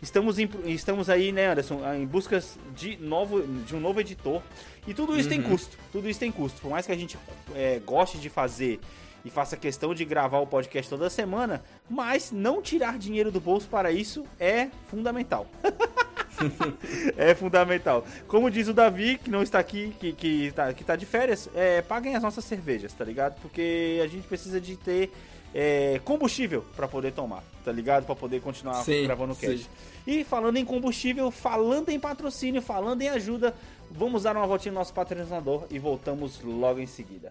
[0.05, 2.43] Estamos, em- estamos aí, né, Anderson, em busca
[2.77, 4.43] de, novo, de um novo editor.
[4.87, 5.79] E tudo isso tem custo.
[5.91, 6.61] Tudo isso tem custo.
[6.61, 7.19] Por mais que a gente
[7.55, 8.81] é, goste de fazer
[9.25, 13.67] e faça questão de gravar o podcast toda semana, mas não tirar dinheiro do bolso
[13.67, 15.47] para isso é fundamental.
[17.17, 18.05] é fundamental.
[18.29, 21.49] Como diz o Davi, que não está aqui, que, que, tá, que tá de férias,
[21.55, 23.41] é, paguem as nossas cervejas, tá ligado?
[23.41, 25.11] Porque a gente precisa de ter
[25.55, 28.05] é, combustível para poder tomar, tá ligado?
[28.05, 29.59] Para poder continuar Sim, gravando o cast.
[29.59, 29.67] sim.
[30.07, 33.55] E falando em combustível, falando em patrocínio, falando em ajuda,
[33.91, 37.31] vamos dar uma voltinha no nosso patrocinador e voltamos logo em seguida.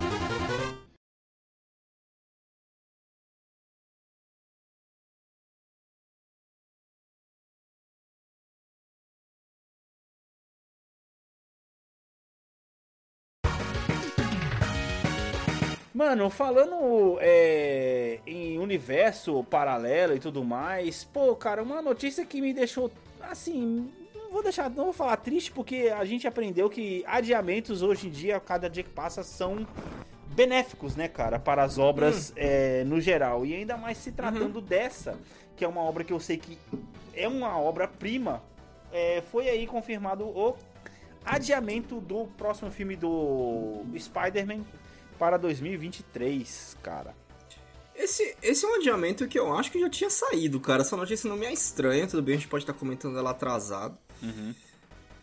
[16.04, 22.54] Mano, falando é, em universo paralelo e tudo mais, pô, cara, uma notícia que me
[22.54, 23.90] deixou assim.
[24.14, 28.10] Não vou deixar, não vou falar triste, porque a gente aprendeu que adiamentos hoje em
[28.10, 29.66] dia, cada dia que passa, são
[30.36, 33.46] benéficos, né, cara, para as obras é, no geral.
[33.46, 35.18] E ainda mais se tratando dessa,
[35.56, 36.60] que é uma obra que eu sei que
[37.16, 38.44] é uma obra-prima.
[38.92, 40.58] É, foi aí confirmado o
[41.24, 44.66] adiamento do próximo filme do Spider-Man
[45.24, 47.16] para 2023, cara.
[47.96, 50.82] Esse, esse é um adiamento que eu acho que já tinha saído, cara.
[50.82, 53.98] Essa notícia não me é estranha, tudo bem, a gente pode estar comentando ela atrasado.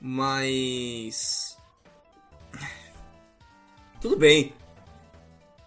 [0.01, 1.55] Mas.
[4.01, 4.55] Tudo bem.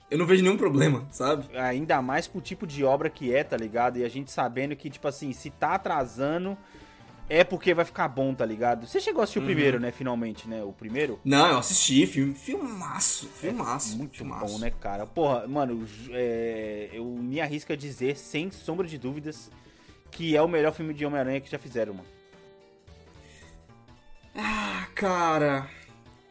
[0.09, 1.55] Eu não vejo nenhum problema, sabe?
[1.55, 3.99] Ainda mais pro tipo de obra que é, tá ligado?
[3.99, 6.57] E a gente sabendo que, tipo assim, se tá atrasando,
[7.29, 8.85] é porque vai ficar bom, tá ligado?
[8.85, 10.63] Você chegou a assistir o primeiro, né, finalmente, né?
[10.63, 11.19] O primeiro?
[11.23, 14.53] Não, eu assisti, filme, filmaço, filmaço, Muito filmaço.
[14.53, 15.05] bom, né, cara?
[15.05, 19.49] Porra, mano, é, eu me arrisco a dizer, sem sombra de dúvidas,
[20.11, 22.07] que é o melhor filme de Homem-Aranha que já fizeram, mano.
[24.35, 25.69] Ah, cara.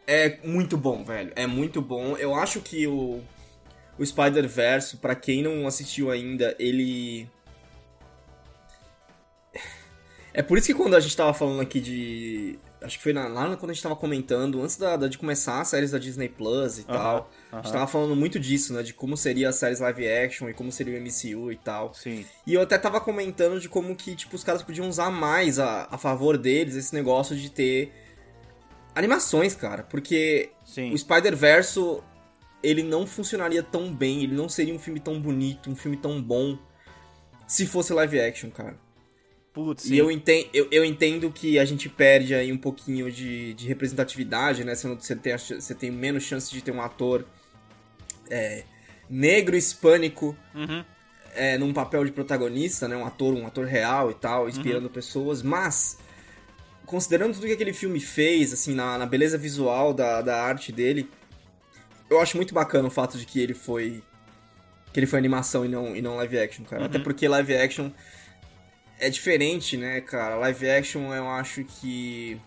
[0.06, 1.32] É muito bom, velho.
[1.36, 2.16] É muito bom.
[2.16, 3.22] Eu acho que o,
[3.98, 7.28] o Spider-Verse, pra quem não assistiu ainda, ele.
[10.34, 12.58] É por isso que quando a gente tava falando aqui de.
[12.80, 15.68] Acho que foi lá quando a gente tava comentando, antes da, da- de começar as
[15.68, 17.30] séries da Disney Plus e Aham, tal.
[17.52, 17.62] A aham.
[17.62, 18.82] gente tava falando muito disso, né?
[18.82, 21.94] De como seria as séries live action e como seria o MCU e tal.
[21.94, 22.24] Sim.
[22.46, 25.86] E eu até tava comentando de como que, tipo, os caras podiam usar mais a,
[25.90, 27.92] a favor deles esse negócio de ter
[28.94, 29.82] animações, cara.
[29.82, 30.92] Porque Sim.
[30.92, 31.78] o Spider-Verse,
[32.62, 36.20] ele não funcionaria tão bem, ele não seria um filme tão bonito, um filme tão
[36.20, 36.58] bom,
[37.46, 38.76] se fosse live action, cara.
[39.52, 43.52] Putz, E eu entendo, eu, eu entendo que a gente perde aí um pouquinho de,
[43.52, 44.74] de representatividade, né?
[44.74, 47.24] Você, não- você, tem, a você tem menos chance de ter um ator
[48.30, 48.64] é,
[49.10, 50.82] negro, hispânico, Uhum.
[51.34, 52.96] é, num papel de protagonista, né?
[52.96, 55.98] Um ator, um ator real e tal, inspirando pessoas, mas
[56.86, 61.08] considerando tudo que aquele filme fez, assim, na, na beleza visual da, da arte dele,
[62.08, 64.02] eu acho muito bacana o fato de que ele foi
[64.92, 66.84] que ele foi animação e não, e não live action, cara.
[66.84, 67.90] Até porque live action
[69.06, 70.36] é diferente, né, cara?
[70.36, 72.40] Live action eu acho que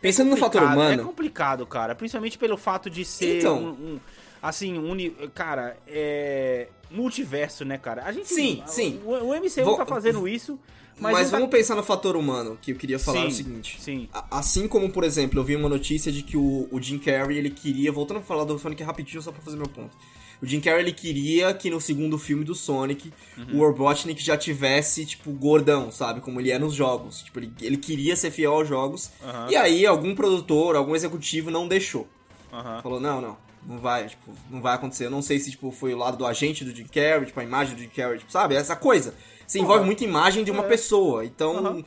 [0.00, 1.94] Pensando no fator humano, É complicado, cara.
[1.94, 3.58] Principalmente pelo fato de ser Então.
[3.62, 4.00] um, um-
[4.42, 4.96] assim, um,
[5.32, 8.02] cara, é multiverso, né, cara?
[8.04, 9.00] A gente Sim, sim.
[9.04, 10.58] O, o MCU Vou- tá fazendo isso,
[10.98, 13.80] mas, Mas, tá- vamos pensar no fator humano, que eu queria falar Sim, o seguinte.
[13.80, 14.08] sim.
[14.30, 17.50] Assim como, por exemplo, eu vi uma notícia de que o, o Jim Carrey, ele
[17.50, 17.90] queria...
[17.92, 19.96] Voltando a falar do Sonic rapidinho, só pra fazer meu ponto.
[20.42, 23.58] O Jim Carrey, ele queria que no segundo filme do Sonic, Uhum.
[23.60, 26.20] o Robotnik já tivesse, tipo, gordão, sabe?
[26.20, 27.22] Como ele é nos jogos.
[27.22, 29.10] Tipo, ele, ele queria ser fiel aos jogos.
[29.22, 29.48] Aham.
[29.50, 32.08] E aí, algum produtor, algum executivo não deixou.
[32.52, 32.82] Aham.
[32.82, 35.06] Falou, não, não, não vai, tipo, não vai acontecer.
[35.06, 37.44] Eu não sei se, tipo, foi o lado do agente do Jim Carrey, tipo, a
[37.44, 38.56] imagem do Jim Carrey, tipo, sabe?
[38.56, 39.14] Essa coisa.
[39.46, 40.68] Você envolve muita imagem de uma É.
[40.68, 41.24] pessoa.
[41.24, 41.84] Então,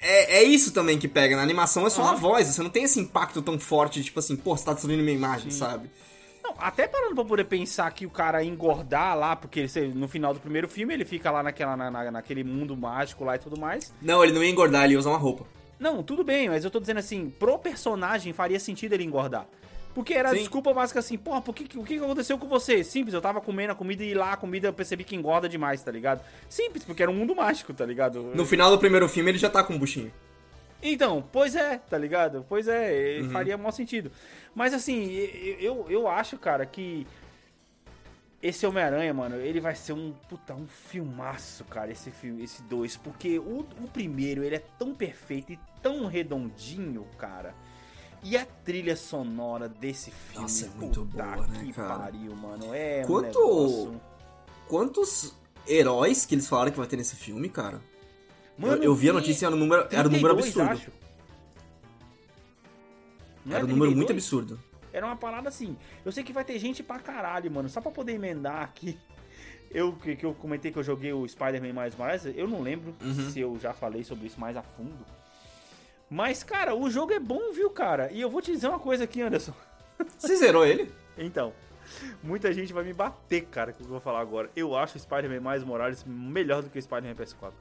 [0.00, 1.36] é, é isso também que pega.
[1.36, 4.18] Na animação é só a voz, você não tem esse impacto tão forte de, tipo
[4.18, 5.90] assim, pô, você tá destruindo minha imagem, sabe?
[6.48, 10.32] Não, até parando pra poder pensar que o cara engordar lá, porque ele- no final
[10.32, 13.58] do primeiro filme ele fica lá naquela, na- na- naquele mundo mágico lá e tudo
[13.60, 13.92] mais.
[14.00, 15.44] Não, ele não ia engordar, ele ia usar uma roupa.
[15.78, 19.46] Não, tudo bem, mas eu tô dizendo assim, pro personagem faria sentido ele engordar.
[19.94, 20.38] Porque era a Sim.
[20.38, 22.82] desculpa básica assim, porra, por que, o que que aconteceu com você?
[22.84, 25.82] Simples, eu tava comendo a comida e lá a comida eu percebi que engorda demais,
[25.82, 26.22] tá ligado?
[26.48, 28.22] Simples, porque era um mundo mágico, tá ligado?
[28.34, 30.12] No final do primeiro filme, ele já tá com um buchinho.
[30.82, 32.44] Então, pois é, tá ligado?
[32.48, 33.30] Pois é, Uhum.
[33.30, 34.12] faria maior sentido.
[34.54, 35.10] Mas assim,
[35.60, 37.06] eu, eu, acho, cara, que
[38.40, 42.96] esse Homem-Aranha, mano, ele vai ser um puta, um filmaço, cara, esse filme, esse dois,
[42.96, 47.52] porque o, o primeiro, ele é tão perfeito e tão redondinho, cara.
[48.22, 51.98] E a trilha sonora desse filme, Nossa, é muito puta boa, né, que cara?
[51.98, 52.72] pariu, mano.
[52.74, 54.00] É um Quanto- negócio...
[54.68, 55.34] Quantos
[55.66, 57.80] heróis que eles falaram que vai ter nesse filme, cara?
[58.58, 60.70] Mano, eu, eu vi a notícia, era um número, era um número 32, absurdo.
[60.72, 60.90] acho.
[63.44, 64.10] Não Era é um número muito 32?
[64.10, 64.60] absurdo.
[64.92, 65.76] Era uma parada assim.
[66.04, 67.68] Eu sei que vai ter gente pra caralho, mano.
[67.68, 68.98] Só pra poder emendar aqui.
[69.70, 72.94] Eu que, que eu comentei que eu joguei o Spider-Man mais mais, eu não lembro
[73.02, 73.30] Uhum.
[73.30, 75.04] se eu já falei sobre isso mais a fundo.
[76.10, 78.10] Mas, cara, o jogo é bom, viu, cara?
[78.10, 79.52] E eu vou te dizer uma coisa aqui, Anderson.
[80.18, 80.90] Você zerou ele?
[81.18, 81.52] Então,
[82.22, 84.50] muita gente vai me bater, cara, com o que eu vou falar agora.
[84.56, 87.52] Eu acho o Spider-Man mais Morales melhor do que o Spider-Man PS4.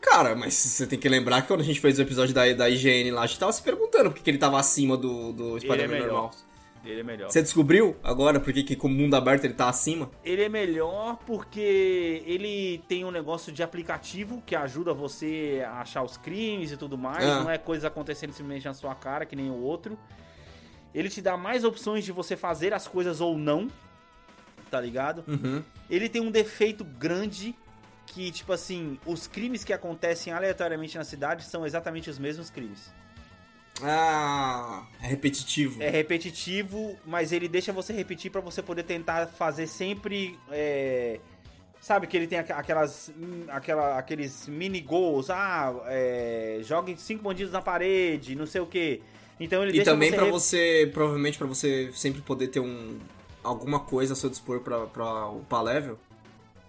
[0.00, 2.70] Cara, mas você tem que lembrar que quando a gente fez o episódio da, da
[2.70, 5.60] IGN lá, a gente tava se perguntando por que, que ele tava acima do, do
[5.60, 6.06] Spider-Man melhor.
[6.06, 6.30] normal.
[6.84, 7.30] Ele é melhor.
[7.30, 10.10] Você descobriu agora por que, que com o mundo aberto ele tá acima?
[10.24, 16.02] Ele é melhor porque ele tem um negócio de aplicativo que ajuda você a achar
[16.02, 17.24] os crimes e tudo mais.
[17.24, 17.42] Ah.
[17.42, 19.98] Não é coisa acontecendo simplesmente na sua cara, que nem o outro.
[20.94, 23.68] Ele te dá mais opções de você fazer as coisas ou não.
[24.70, 25.24] Tá ligado?
[25.28, 25.62] Uhum.
[25.88, 27.54] Ele tem um defeito grande
[28.12, 32.92] que, tipo assim, os crimes que acontecem aleatoriamente na cidade são exatamente os mesmos crimes.
[33.82, 35.82] Ah, é repetitivo.
[35.82, 40.38] É repetitivo, mas ele deixa você repetir pra você poder tentar fazer sempre.
[40.50, 41.18] é,
[41.80, 47.22] Sabe que ele tem aqu- aquelas, hum, aquela, aqueles mini goals, ah, é, jogue cinco
[47.22, 49.00] bandidos na parede, não sei o que.
[49.40, 52.98] Então ele E deixa também re- você, provavelmente pra você sempre poder ter um
[53.42, 55.98] alguma coisa a seu dispor pra, pra upar level.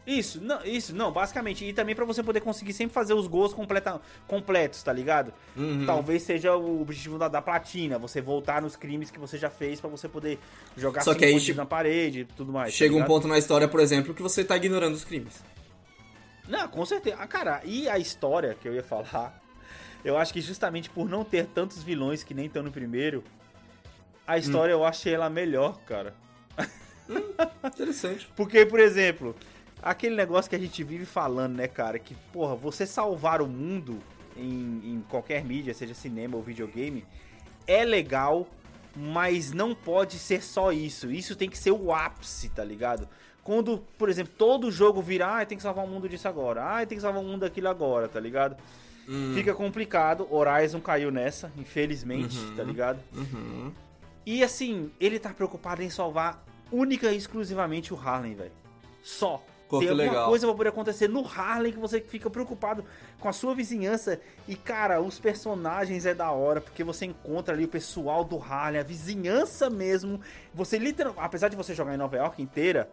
[0.05, 1.63] Isso, não, isso, não, basicamente.
[1.63, 5.31] E também pra você poder conseguir sempre fazer os gols completa, completos, tá ligado?
[5.55, 5.85] Uhum.
[5.85, 9.79] Talvez seja o objetivo da, da platina, você voltar nos crimes que você já fez
[9.79, 10.39] pra você poder
[10.75, 12.73] jogar Só que aí, na parede e tudo mais.
[12.73, 13.07] tá Chega um ligado?
[13.07, 15.43] ponto na história, por exemplo, que você tá ignorando os crimes.
[16.47, 17.17] Não, com certeza.
[17.19, 19.39] Ah, cara, e a história que eu ia falar,
[20.03, 23.23] eu acho que justamente por não ter tantos vilões que nem estão no primeiro,
[24.25, 26.15] a história eu achei ela melhor, cara.
[27.63, 28.27] Interessante.
[28.35, 29.35] Porque, por exemplo,
[29.81, 33.99] aquele negócio que a gente vive falando, né, cara, que, porra, você salvar o mundo
[34.35, 37.05] em, em qualquer mídia, seja cinema ou videogame,
[37.67, 38.47] é legal,
[38.95, 41.11] mas não pode ser só isso.
[41.11, 43.07] Isso tem que ser o ápice, tá ligado?
[43.43, 46.85] Quando, por exemplo, todo jogo virar, ah, tem que salvar o mundo disso agora, ah,
[46.85, 48.55] tem que salvar o mundo daquilo agora, tá ligado?
[49.33, 50.27] Fica complicado.
[50.31, 52.99] Horizon caiu nessa, infelizmente, tá ligado?
[53.13, 53.71] Uhum.
[54.25, 58.51] E assim, ele tá preocupado em salvar única e exclusivamente o Harlem, velho.
[59.03, 59.43] Só.
[59.71, 60.27] Pô, Tem alguma legal.
[60.27, 62.83] coisa pra poder acontecer no Harlem que você fica preocupado
[63.21, 64.19] com a sua vizinhança.
[64.45, 68.81] E, cara, os personagens é da hora, porque você encontra ali o pessoal do Harlem,
[68.81, 70.19] a vizinhança mesmo.
[70.53, 72.89] Você literalmente, apesar de você jogar em Nova York inteira,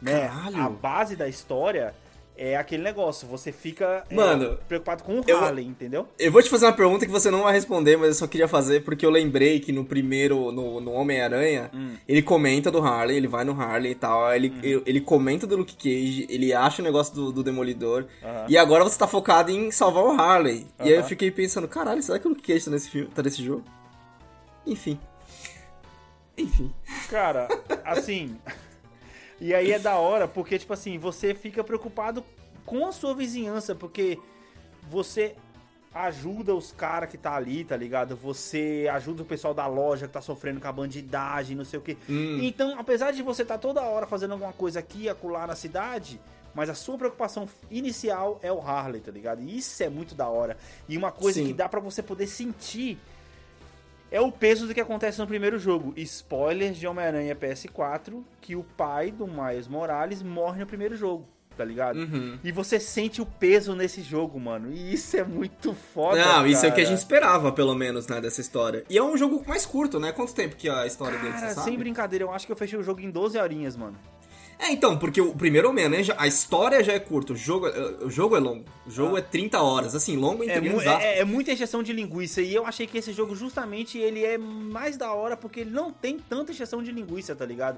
[0.00, 0.28] né?
[0.28, 0.62] Caralho.
[0.62, 1.94] A base da história
[2.36, 6.08] é aquele negócio, você fica é, Mano, preocupado com o eu- Harley, entendeu?
[6.18, 8.48] Eu vou te fazer uma pergunta que você não vai responder, mas eu só queria
[8.48, 11.94] fazer porque eu lembrei que no primeiro, no, no Homem-Aranha, Hum.
[12.08, 14.58] ele comenta do Harley, ele vai no Harley e tal, ele, Uhum.
[14.62, 18.06] ele, ele comenta do Luke Cage, ele acha o negócio do, do Demolidor,
[18.48, 20.66] e agora você tá focado em salvar o Harley.
[20.80, 23.22] E aí eu fiquei pensando, caralho, será que o Luke Cage tá nesse, filme, tá
[23.22, 23.62] nesse jogo?
[24.66, 24.98] Enfim.
[26.36, 26.72] Enfim.
[27.10, 27.46] Cara,
[27.84, 28.36] assim.
[29.42, 32.22] E aí é da hora, porque, tipo assim, você fica preocupado
[32.64, 34.16] com a sua vizinhança, porque
[34.88, 35.34] você
[35.92, 38.14] ajuda os caras que tá ali, tá ligado?
[38.14, 41.82] Você ajuda o pessoal da loja que tá sofrendo com a bandidagem, não sei o
[41.82, 41.96] quê.
[42.08, 42.38] Hum.
[42.40, 45.56] Então, apesar de você estar tá toda hora fazendo alguma coisa aqui e acolá na
[45.56, 46.20] cidade,
[46.54, 49.42] mas a sua preocupação inicial é o Harley, tá ligado?
[49.42, 50.56] E isso é muito da hora.
[50.88, 51.48] E uma coisa Sim.
[51.48, 52.96] que dá pra você poder sentir
[54.12, 55.92] é o peso do que acontece no primeiro jogo.
[55.96, 61.64] Spoilers de Homem-Aranha PS4, que o pai do Miles Morales morre no primeiro jogo, tá
[61.64, 61.96] ligado?
[61.98, 62.38] Uhum.
[62.44, 64.70] E você sente o peso nesse jogo, mano.
[64.72, 66.86] E isso é muito foda, Não, isso é o que a cara.
[66.94, 68.84] gente esperava, pelo menos, né, dessa história.
[68.88, 70.12] E é um jogo mais curto, né?
[70.12, 71.70] Quanto tempo que a história dele, Cara, você sabe?
[71.70, 73.96] sem brincadeira, eu acho que eu fechei o jogo em 12 horinhas, mano.
[74.64, 78.04] É, então, porque o primeiro Homem-Aranha, já- a história já é curta, o jogo, é-
[78.04, 78.64] o jogo é longo.
[78.86, 81.02] O jogo é 30 horas, assim, longo entre É, mu- aspas.
[81.02, 84.38] é, é muita injeção de linguiça e eu achei que esse jogo justamente ele é
[84.38, 87.76] mais da hora porque ele não tem tanta injeção de linguiça, tá ligado?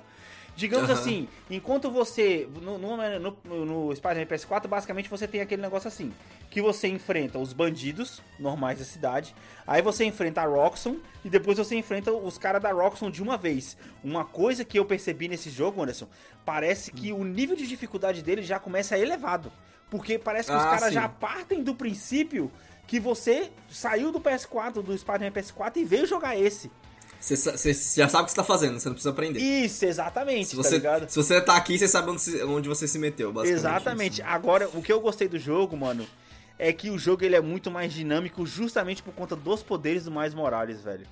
[0.57, 1.01] Digamos Aham.
[1.01, 6.13] assim, enquanto você no, no, no, Spider-Man PS4, basicamente você tem aquele negócio assim,
[6.49, 9.35] que você enfrenta os bandidos normais da cidade,
[9.67, 13.37] aí você enfrenta a Roxxon e depois você enfrenta os caras da Roxxon de uma
[13.37, 13.77] vez.
[14.03, 16.07] Uma coisa que eu percebi nesse jogo, Anderson,
[16.45, 19.51] parece que o nível de dificuldade dele já começa elevado.
[19.91, 20.95] Porque parece que os Ah, caras sim.
[20.95, 22.51] já partem do princípio
[22.87, 26.71] que você saiu do PS4, do Spider-Man PS4 e veio jogar esse.
[27.25, 29.41] Você, já sabe o que você tá fazendo, você não precisa aprender.
[29.41, 31.09] Isso, exatamente, se, tá você, ligado?
[31.09, 33.61] se você tá aqui, você sabe onde, se- onde você se meteu, basicamente.
[33.61, 34.13] Exatamente.
[34.21, 34.23] isso.
[34.31, 36.07] Agora, o que eu gostei do jogo, mano,
[36.59, 40.11] é que o jogo ele é muito mais dinâmico justamente por conta dos poderes do
[40.11, 41.07] Miles Morales, velho.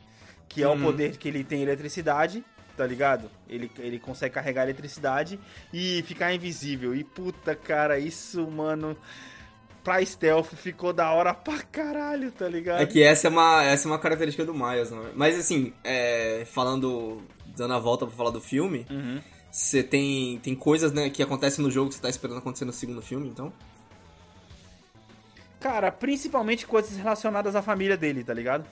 [0.48, 0.82] Que é o Uhum.
[0.82, 2.44] poder que ele tem eletricidade,
[2.76, 3.30] tá ligado?
[3.48, 5.40] Ele, ele consegue carregar eletricidade
[5.72, 6.94] e ficar invisível.
[6.94, 8.94] E puta, cara, isso, mano,
[9.82, 12.80] pra stealth ficou da hora pra caralho, tá ligado?
[12.82, 15.10] É que essa é uma, essa é uma característica do Miles, né?
[15.14, 17.22] Mas assim, é, falando,
[17.56, 19.20] dando a volta pra falar do filme, Uhum.
[19.50, 22.72] você tem, tem coisas né, que acontecem no jogo que você tá esperando acontecer no
[22.72, 23.52] segundo filme, então?
[25.60, 28.64] Cara, principalmente coisas relacionadas à família dele, tá ligado?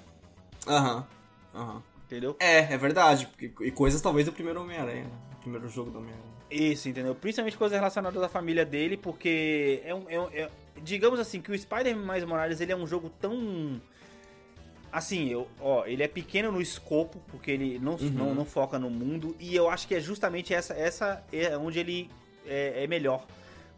[0.66, 1.06] Aham,
[1.54, 1.82] aham.
[2.06, 2.34] Entendeu?
[2.40, 3.28] É, é verdade.
[3.60, 5.10] E coisas talvez do primeiro Homem-Aranha, né?
[5.34, 6.28] o primeiro jogo do Homem-Aranha.
[6.50, 7.14] Isso, entendeu?
[7.14, 10.04] Principalmente coisas relacionadas à família dele, porque é um.
[10.08, 10.50] é um- é-
[10.82, 13.80] digamos assim, que o Spider-Man Mais Morales ele é um jogo tão.
[14.92, 18.90] Assim, eu, ó, ele é pequeno no escopo, porque ele não, não, não foca no
[18.90, 22.10] mundo, e eu acho que é justamente essa, essa é onde ele
[22.44, 23.24] é, é melhor.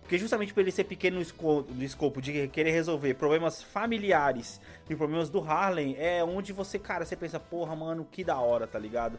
[0.00, 4.60] Porque justamente por ele ser pequeno no escopo, no escopo de querer resolver problemas familiares
[4.88, 8.66] e problemas do Harlem, é onde você, cara, você pensa, porra, mano, que da hora,
[8.66, 9.18] tá ligado?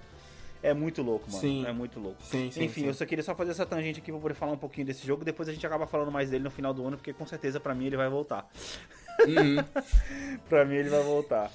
[0.64, 1.42] É muito louco, mano.
[1.42, 1.66] Sim.
[1.68, 2.24] É muito louco.
[2.24, 2.88] Sim, sim, Enfim, sim.
[2.88, 5.26] eu só queria só fazer essa tangente aqui pra poder falar um pouquinho desse jogo.
[5.26, 7.76] Depois a gente acaba falando mais dele no final do ano, porque com certeza pra
[7.76, 8.50] mim ele vai voltar.
[9.28, 9.58] Uhum.
[10.48, 11.52] pra mim ele vai voltar.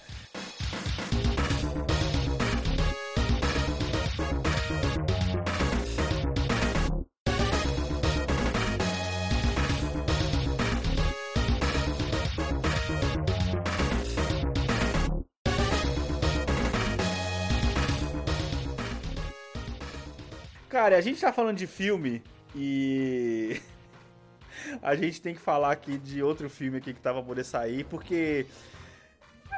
[20.79, 22.23] Cara, a gente tá falando de filme
[22.55, 23.61] e
[24.81, 27.83] a gente tem que falar aqui de outro filme aqui que tava pra poder sair,
[27.83, 28.47] porque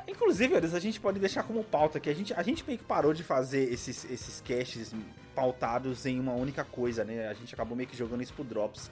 [0.08, 3.12] inclusive, a gente pode deixar como pauta que a gente a gente meio que parou
[3.12, 4.94] de fazer esses esses casts
[5.34, 7.28] pautados em uma única coisa, né?
[7.28, 8.90] A gente acabou meio que jogando isso pro Drops,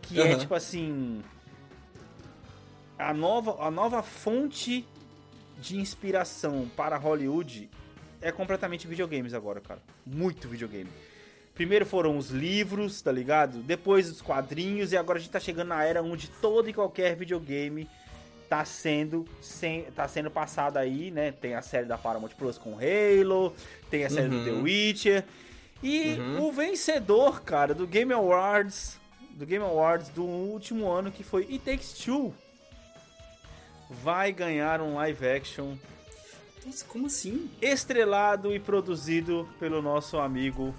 [0.00, 0.38] que é Aham.
[0.38, 1.24] tipo assim,
[2.96, 4.86] a nova a nova fonte
[5.58, 7.68] de inspiração para Hollywood
[8.22, 9.82] é completamente videogames agora, cara.
[10.06, 10.88] Muito videogame.
[11.54, 13.58] Primeiro foram os livros, tá ligado?
[13.58, 17.14] Depois os quadrinhos e agora a gente tá chegando na era onde todo e qualquer
[17.14, 17.88] videogame
[18.48, 21.32] tá sendo sem, tá sendo passado aí, né?
[21.32, 23.54] Tem a série da Paramount Plus com Halo,
[23.88, 24.44] tem a série do Uhum.
[24.44, 25.24] The Witcher
[25.82, 28.98] e o vencedor, cara, do Game Awards,
[29.32, 32.34] do Game Awards do último ano que foi It Takes Two,
[33.88, 35.76] vai ganhar um live action
[36.88, 37.50] como assim?
[37.60, 40.74] estrelado e produzido pelo nosso amigo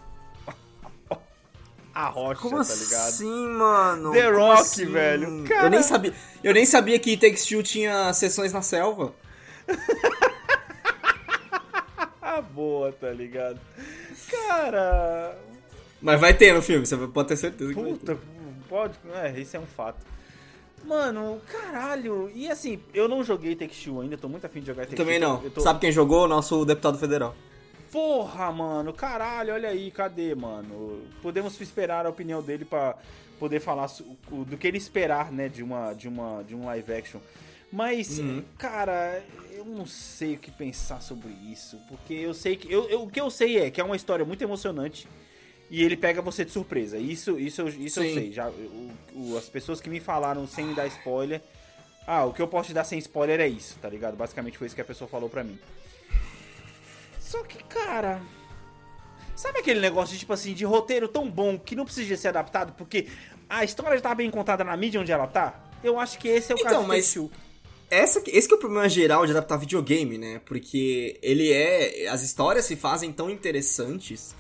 [1.96, 3.08] A Rocha, Como tá ligado?
[3.08, 4.12] assim, mano?
[4.12, 4.86] The Como Rock, assim?
[4.86, 5.44] velho.
[5.48, 9.14] Cara- Eu nem sabia, eu nem sabia que Takes Two tinha sessões na selva.
[12.22, 13.60] Ah, boa, tá ligado?
[14.30, 15.38] Cara,
[16.02, 18.00] Mas vai ter no filme, você pode ter certeza que vai ter.
[18.00, 18.18] Puta,
[18.68, 18.94] pode.
[19.14, 19.98] É, isso é um fato.
[20.84, 22.30] Mano, caralho.
[22.36, 25.04] E assim, eu não joguei Take-Two ainda, tô muito afim de jogar Take-Two.
[25.04, 25.42] Também não.
[25.44, 26.28] Eu tô- Sabe quem jogou?
[26.28, 27.36] Nosso deputado federal.
[28.00, 31.02] Porra, mano, caralho, olha aí, cadê, mano?
[31.22, 32.98] Podemos esperar a opinião dele pra
[33.40, 33.88] poder falar
[34.30, 37.22] do que ele esperar, né, de uma de uma de um live action.
[37.72, 38.44] Mas, Uhum.
[38.58, 43.04] cara, eu não sei o que pensar sobre isso, porque eu sei que eu, eu-
[43.04, 45.08] o que eu sei é que é uma história muito emocionante
[45.72, 46.98] e ele pega você de surpresa.
[46.98, 48.30] Isso isso eu- isso eu sei.
[48.34, 51.42] Já o- o- as pessoas que me falaram sem me dar spoiler,
[52.06, 54.18] ah, o que eu posso te dar sem spoiler é isso, tá ligado?
[54.18, 55.58] Basicamente foi isso que a pessoa falou pra mim.
[57.26, 58.22] Só que, cara.
[59.36, 62.74] Sabe aquele negócio de, tipo assim, de roteiro tão bom que não precisa ser adaptado
[62.78, 63.08] porque
[63.50, 65.62] a história já tá bem contada na mídia onde ela tá?
[65.84, 67.32] Eu acho que esse é o Então, caso de mas- Take-Two.
[67.92, 70.42] Essa, esse que é o problema geral de adaptar videogame, né?
[70.46, 72.08] Porque ele é.
[72.08, 74.36] As histórias se fazem tão interessantes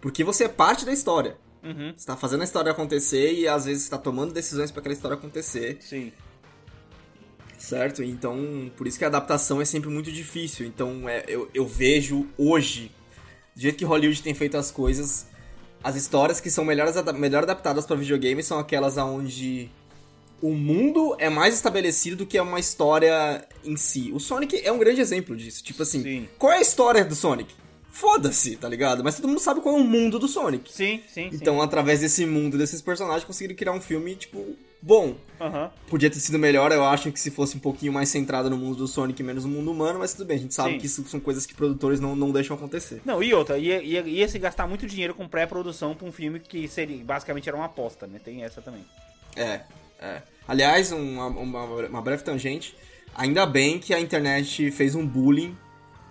[0.00, 1.36] porque você é parte da história.
[1.62, 4.78] Uhum, Você tá fazendo a história acontecer e às vezes você tá tomando decisões pra
[4.80, 6.12] aquela história acontecer, sim.
[7.58, 8.02] Certo?
[8.02, 10.66] Então, por isso que a adaptação é sempre muito difícil.
[10.66, 12.90] Então, é, eu, eu vejo hoje,
[13.54, 15.26] do jeito que Hollywood tem feito as coisas,
[15.82, 19.70] as histórias que são melhores, melhor adaptadas pra videogame são aquelas onde
[20.40, 24.10] o mundo é mais estabelecido do que uma história em si.
[24.12, 25.62] O Sonic é um grande exemplo disso.
[25.62, 26.28] Tipo assim, Sim.
[26.38, 27.52] qual é a história do Sonic?
[27.90, 29.02] Foda-se, tá ligado?
[29.02, 30.72] Mas todo mundo sabe qual é o mundo do Sonic.
[30.72, 35.08] Sim, sim, Então, através desse mundo, desses personagens, conseguiram criar um filme, tipo, bom.
[35.08, 35.28] sim.
[35.40, 35.70] Aham.
[35.88, 38.76] Podia ter sido melhor, eu acho que se fosse um pouquinho mais centrado no mundo
[38.76, 40.78] do Sonic e menos no mundo humano, mas tudo bem, a gente sabe Sim.
[40.78, 43.00] que isso são coisas que produtores não, não deixam acontecer.
[43.04, 46.40] Não, e outra, ia, ia, ia se gastar muito dinheiro com pré-produção pra um filme
[46.40, 48.18] que seria, basicamente era uma aposta, né?
[48.22, 48.84] Tem essa também.
[49.36, 49.60] É,
[50.00, 50.22] é.
[50.46, 52.74] Aliás, uma, uma, uma breve tangente,
[53.14, 55.56] ainda bem que a internet fez um bullying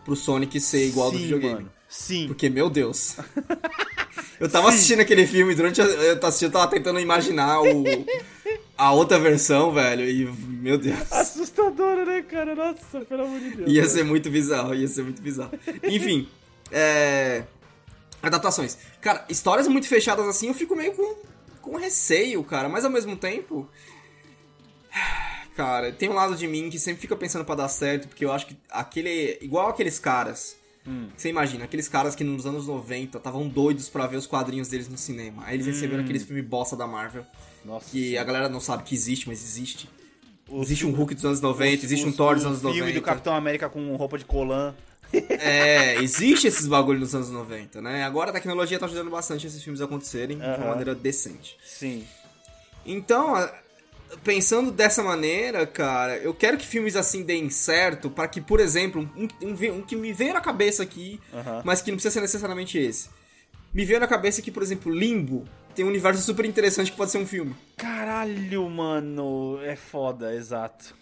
[0.06, 1.54] pro Sonic ser igual ao do Sim, videogame.
[1.56, 1.72] mano.
[1.90, 2.28] Sim.
[2.28, 3.18] Porque, meu Deus.
[4.40, 7.84] eu tava assistindo aquele filme, durante a, eu tava eu tava tentando imaginar o,
[8.78, 11.00] a outra versão, velho, e, meu Deus.
[11.12, 12.54] Assustadora, né, cara?
[12.54, 13.72] Nossa, pelo amor de Deus.
[13.72, 13.94] Ia cara.
[13.94, 15.52] ser muito bizarro, ia ser muito bizarro.
[15.84, 16.30] Enfim,
[16.72, 17.44] é.
[18.22, 18.78] Adaptações.
[19.02, 21.16] Cara, histórias muito fechadas assim, eu fico meio com,
[21.62, 23.68] com receio, cara, mas ao mesmo tempo.
[25.56, 28.32] Cara, tem um lado de mim que sempre fica pensando pra dar certo, porque eu
[28.32, 29.40] acho que aquele.
[29.42, 30.56] Igual aqueles caras.
[30.86, 31.10] Hum.
[31.18, 34.88] Você imagina, aqueles caras que nos anos 90 estavam doidos pra ver os quadrinhos deles
[34.88, 35.44] no cinema.
[35.46, 37.26] Aí eles receberam aqueles filmes bosta da Marvel.
[37.68, 37.86] Nossa.
[37.92, 39.88] Que a galera não sabe que existe, mas existe.
[40.50, 42.78] Os- Existe um Hulk dos anos 90, existe um os- Thor dos o anos 90.
[42.78, 44.74] filme do Capitão América com roupa de colã.
[45.14, 48.04] É, existe esses bagulho nos anos 90, né?
[48.04, 51.58] Agora a tecnologia tá ajudando bastante esses filmes a acontecerem de uma maneira decente.
[51.66, 52.06] Sim.
[52.86, 53.34] Então,
[54.24, 59.10] pensando dessa maneira, cara, eu quero que filmes assim deem certo para que, por exemplo,
[59.16, 61.62] um, um, um que me veio na cabeça aqui, Aham.
[61.66, 63.10] mas que não precisa ser necessariamente esse.
[63.74, 67.12] Me veio na cabeça que, por exemplo, Limbo tem um universo super interessante que pode
[67.12, 67.56] ser um filme.
[67.76, 69.60] Caralho, mano.
[69.64, 70.96] É foda, exato.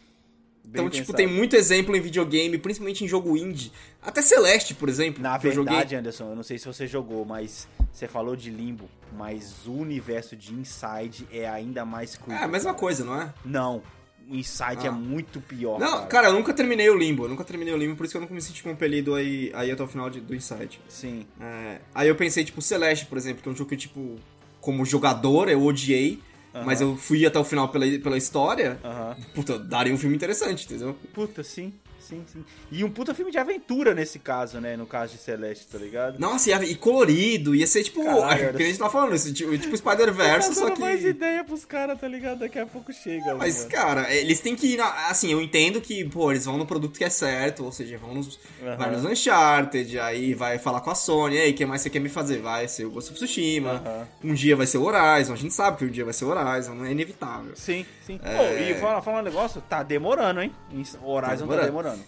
[0.64, 1.18] Bem Então, tipo, pensado.
[1.18, 3.72] tem muito exemplo em videogame, principalmente em jogo indie.
[4.02, 5.72] Até Celeste, por exemplo, Na que eu joguei.
[5.74, 9.74] verdade, Anderson, eu não sei se você jogou, mas você falou de Limbo, mas o
[9.74, 12.42] universo de Inside é ainda mais creepy.
[12.42, 13.32] É a mesma coisa, não é?
[13.46, 13.82] Não,
[14.30, 14.88] o Inside Ah.
[14.88, 15.80] é muito pior.
[15.80, 16.28] Não, cara.
[16.28, 18.34] eu nunca terminei o Limbo, eu nunca terminei o Limbo, por isso que eu nunca
[18.34, 20.80] me senti compelido aí, aí até o final de- do Inside.
[20.90, 21.26] Sim.
[21.40, 24.16] É, aí eu pensei, tipo, Celeste, por exemplo, que é um jogo que, tipo,
[24.62, 26.20] como jogador, eu odiei,
[26.66, 29.18] mas eu fui até o final pela, pela história, Aham.
[29.34, 30.96] puta, daria um filme interessante, entendeu?
[31.14, 31.74] Puta, sim,
[32.08, 32.44] sim, sim.
[32.72, 34.76] E um puta filme de aventura nesse caso, né?
[34.78, 36.20] No caso de Celeste, tá ligado?
[36.20, 39.58] Nossa, e colorido, ia ser, tipo, Caralho, é, porque a gente tá falando isso, tipo,
[39.58, 40.80] tipo Spider-Verse, só que...
[40.80, 42.40] mais ideia pros caras, tá ligado?
[42.40, 43.36] Daqui a pouco chega.
[43.36, 44.78] Mas, cara, eles têm que ir.
[44.78, 47.98] na- Assim, eu entendo que, pô, eles vão no produto que é certo, ou seja,
[47.98, 48.40] vão nos.
[48.64, 48.78] Aham.
[48.78, 52.00] Vai nos Uncharted, aí vai falar com a Sony, aí, o que mais você quer
[52.00, 52.40] me fazer?
[52.42, 53.82] Vai ser o Ghost of Tsushima.
[53.86, 54.08] Aham.
[54.24, 56.30] Um dia vai ser o Horizon, a gente sabe que um dia vai ser o
[56.30, 57.52] Horizon, não é inevitável.
[57.56, 58.20] Sim, sim.
[58.24, 58.38] É.
[58.38, 60.52] Pô, e falar fala um negócio, tá demorando, hein?
[61.02, 61.66] O Horizon tá demorando.
[61.66, 62.04] demorando.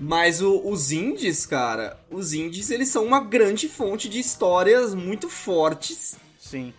[0.00, 5.28] Mas o- os indies, cara, os indies, eles são uma grande fonte de histórias muito
[5.28, 6.16] fortes.
[6.38, 6.72] Sim.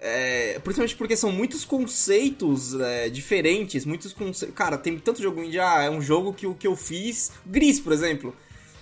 [0.00, 4.54] É, principalmente porque são muitos conceitos é, diferentes, muitos conceitos.
[4.54, 5.58] Cara, tem tanto jogo indie.
[5.58, 7.32] Ah, é um jogo que o que eu fiz.
[7.46, 8.36] Gris, por exemplo.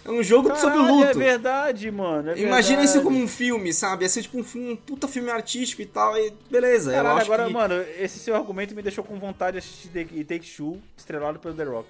[0.05, 1.11] É um jogo sobre o Caralho, luto.
[1.11, 2.31] É verdade, mano.
[2.31, 2.85] é Imagina verdade.
[2.85, 4.05] isso como um filme, sabe?
[4.05, 6.17] Ia ser tipo um, filme, um puta filme artístico e tal.
[6.19, 7.53] E beleza, Caralho, agora, que.
[7.53, 11.55] mano, esse seu argumento me deixou com vontade de assistir Take Take Two, estrelado pelo
[11.55, 11.88] The Rock.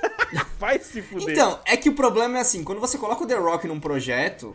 [0.60, 1.30] Vai se fuder.
[1.30, 4.54] Então, é que o problema é assim, quando você coloca o The Rock num projeto,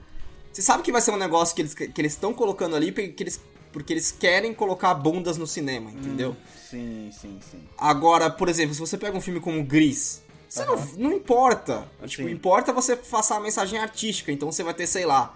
[0.51, 3.23] você sabe que vai ser um negócio que eles que eles estão colocando ali porque
[3.23, 6.35] eles, porque eles querem colocar bundas no cinema, entendeu?
[6.69, 7.59] Sim, sim, sim.
[7.77, 10.20] Agora, por exemplo, se você pega um filme como Gris,
[10.51, 11.85] você não, não importa.
[12.05, 14.31] Tipo, importa você passar a mensagem artística.
[14.33, 15.33] Então você vai ter, sei lá,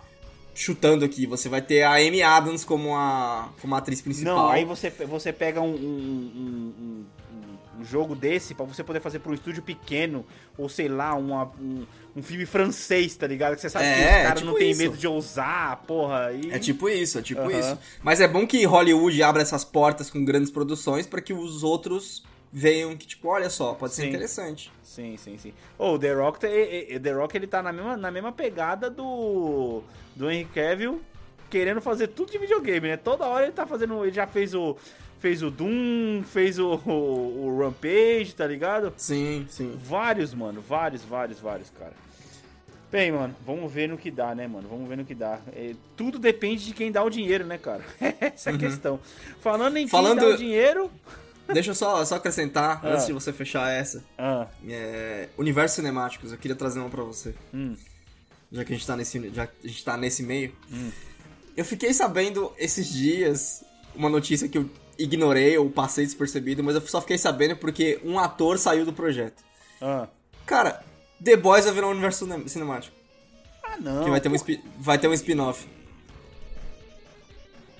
[0.53, 4.35] chutando aqui, você vai ter a Amy Adams como a, como a atriz principal.
[4.35, 5.73] Não, aí você, você pega um, um,
[6.35, 6.73] um,
[7.77, 10.25] um, um jogo desse pra você poder fazer pro estúdio pequeno,
[10.57, 13.55] ou sei lá, uma, um, um filme francês, tá ligado?
[13.55, 14.81] Que você sabe É, que os é caras tipo não tem isso.
[14.81, 16.33] medo de ousar, porra.
[16.33, 16.51] E...
[16.51, 17.57] É tipo isso, é tipo Aham.
[17.57, 17.77] isso.
[18.03, 22.21] Mas é bom que Hollywood abra essas portas com grandes produções pra que os outros
[22.57, 24.07] venham que, tipo, olha só, pode ser Sim.
[24.07, 24.71] interessante.
[24.81, 25.53] Sim, sim, sim.
[25.77, 29.83] Ô, o The Rock, tá- The Rock ele tá na mesma, na mesma pegada do
[30.15, 31.01] do Henry Cavill,
[31.49, 32.95] querendo fazer tudo de videogame, né?
[32.95, 34.77] Toda hora ele tá fazendo, ele já fez o
[35.19, 38.93] fez o Doom, fez o, o, o Rampage, tá ligado?
[38.95, 39.77] Sim, sim.
[39.83, 41.93] Vários, mano, vários, vários, vários, cara.
[42.91, 44.69] Bem, mano, vamos ver no que dá, né, mano?
[44.69, 45.39] Vamos ver no que dá.
[45.53, 47.83] É, tudo depende de quem dá o dinheiro, né, cara?
[48.21, 48.97] Essa é a questão.
[49.41, 49.89] Falando em Uhum.
[49.89, 50.91] Falando- quem dá o dinheiro...
[51.53, 52.93] Deixa eu só, só acrescentar, Ah.
[52.93, 54.03] antes de você fechar essa.
[54.17, 57.35] Ah, É, universos cinemáticos, eu queria trazer uma pra você.
[57.53, 57.75] Hum.
[58.51, 60.55] Já que a gente tá nesse, já a gente tá nesse meio.
[61.55, 63.63] Eu fiquei sabendo esses dias
[63.95, 68.17] uma notícia que eu ignorei ou passei despercebido, mas eu só fiquei sabendo porque um
[68.19, 69.43] ator saiu do projeto.
[69.81, 70.07] ah.
[70.45, 70.83] Cara,
[71.23, 72.95] The Boys vai virar um universo cine- cinemático.
[73.63, 74.03] Ah, não.
[74.03, 74.35] Que vai ter um,
[74.79, 75.67] vai ter um spin-off.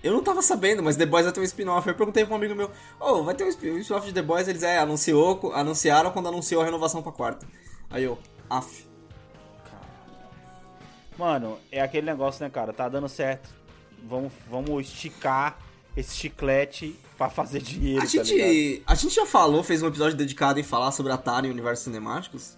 [0.06, 1.88] Eu não tava sabendo, mas The Boys vai ter um spin-off.
[1.88, 4.48] Eu perguntei pra um amigo meu, ô, vai ter um spin- spin-off de The Boys?
[4.48, 7.48] Eles, é, anunciou, anunciaram quando anunciou a renovação pra quarta.
[7.90, 8.18] Aí eu,
[8.50, 8.86] af.
[11.18, 12.74] Mano, é aquele negócio, né, cara?
[12.74, 13.50] Tá dando certo.
[14.08, 15.58] Vamos, vamos esticar
[15.96, 20.16] esse chiclete pra fazer dinheiro, A tá gente, a gente já falou, fez um episódio
[20.18, 22.56] dedicado em falar sobre Atari e universos cinemáticos?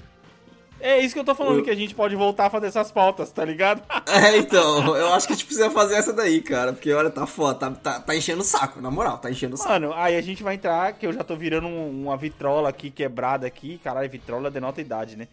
[0.79, 2.91] É isso que eu tô falando, Eu- que a gente pode voltar a fazer essas
[2.91, 3.81] pautas, tá ligado?
[4.07, 6.71] É, então, eu acho que a gente precisa fazer essa daí, cara.
[6.73, 9.57] Porque, olha, tá foda, tá, tá, tá enchendo o saco, na moral, tá enchendo o
[9.57, 9.69] saco.
[9.69, 12.89] Mano, aí a gente vai entrar, que eu já tô virando um- uma vitrola aqui
[12.89, 13.79] quebrada aqui.
[13.83, 15.27] Caralho, vitrola denota idade, né?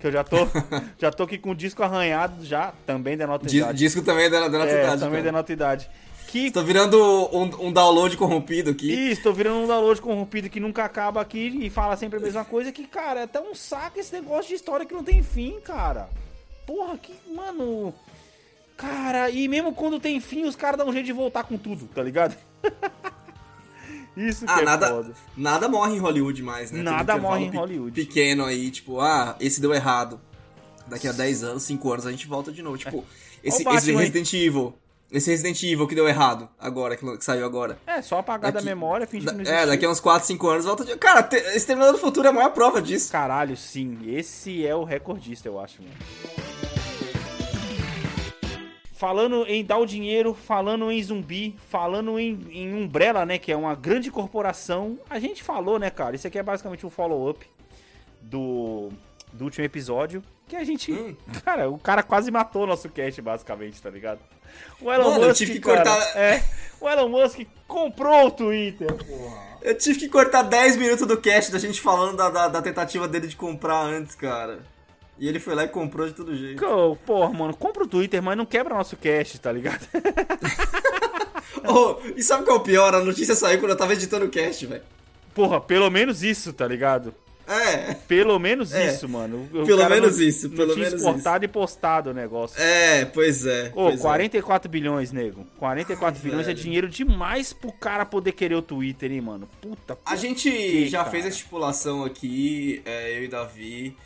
[0.00, 0.36] Que eu já tô,
[0.98, 3.78] já tô aqui com o disco arranhado já, também denota Di- idade.
[3.78, 5.22] disco também é da, da é, cidade, também cara.
[5.22, 5.88] denota idade.
[6.28, 6.98] Que Tô virando
[7.32, 8.92] um, um download corrompido aqui.
[8.92, 12.44] Isso, tô virando um download corrompido que nunca acaba aqui e fala sempre a mesma
[12.44, 12.72] coisa.
[12.72, 16.08] Que, cara, é até um saco esse negócio de história que não tem fim, cara.
[16.66, 17.14] Porra, que.
[17.34, 17.94] Mano.
[18.76, 21.86] Cara, e mesmo quando tem fim, os caras dão um jeito de voltar com tudo,
[21.94, 22.36] tá ligado?
[24.16, 25.14] Isso que Ah, é nada, foda.
[25.36, 26.80] nada morre em Hollywood mais, né?
[26.80, 27.92] Um Nada intervalo morre em Hollywood.
[28.04, 30.18] Pequeno aí, tipo, ah, esse deu errado.
[30.86, 32.78] Daqui a 10 anos, 5 anos, a gente volta de novo.
[32.78, 33.04] Tipo,
[33.44, 33.96] esse, Batman esse aí.
[33.96, 34.74] Resident Evil.
[35.10, 37.78] Esse Resident Evil que deu errado agora, que que saiu agora.
[37.86, 40.26] É, só apagar da Daqui- memória, fingir Da- que não é, daqui a uns 4,
[40.26, 40.96] 5 anos volta de.
[40.96, 43.12] Cara, te, Exterminador do Futuro é a maior prova disso.
[43.12, 43.98] Caralho, sim.
[44.06, 45.94] Esse é o recordista, eu acho, mano.
[48.92, 53.36] Falando em dar o dinheiro, falando em zumbi, falando em, em Umbrella, né?
[53.38, 54.98] Que é uma grande corporação.
[55.10, 56.16] A gente falou, né, cara?
[56.16, 57.46] Isso aqui é basicamente um follow-up
[58.22, 58.88] do,
[59.34, 60.22] do último episódio.
[60.48, 60.92] Que a gente.
[60.92, 61.16] Hum.
[61.44, 64.20] Cara, o cara quase matou o nosso cast, basicamente, tá ligado?
[64.80, 65.38] O Elon Mano, eu Musk.
[65.38, 66.44] tive que cara, cortar- É.
[66.80, 69.46] O Elon Musk comprou o Twitter, porra.
[69.62, 73.08] Eu tive que cortar 10 minutos do cast da gente falando da, da, da tentativa
[73.08, 74.60] dele de comprar antes, cara.
[75.18, 76.62] E ele foi lá e comprou de todo jeito.
[77.04, 79.86] Porra, mano, compra o Twitter, mas não quebra nosso cast, tá ligado?
[81.68, 82.94] Oh, e sabe qual é o pior?
[82.94, 84.82] A notícia saiu quando eu tava editando o cast, velho.
[85.34, 87.12] Porra, pelo menos isso, tá ligado?
[87.46, 87.94] É.
[88.08, 89.48] Pelo menos É, isso, mano.
[89.52, 92.60] O pelo menos não- isso, não pelo tinha menos exportado e postado o negócio.
[92.60, 93.68] É, pois é.
[93.68, 94.02] Ô, pois é.
[94.02, 95.46] 44 bilhões, nego.
[95.58, 96.58] 44 bilhões é velho.
[96.58, 99.48] dinheiro demais pro cara poder querer o Twitter, hein, mano.
[99.60, 101.10] Puta A gente que, já cara?
[101.10, 103.96] fez a estipulação aqui, é, eu e Davi.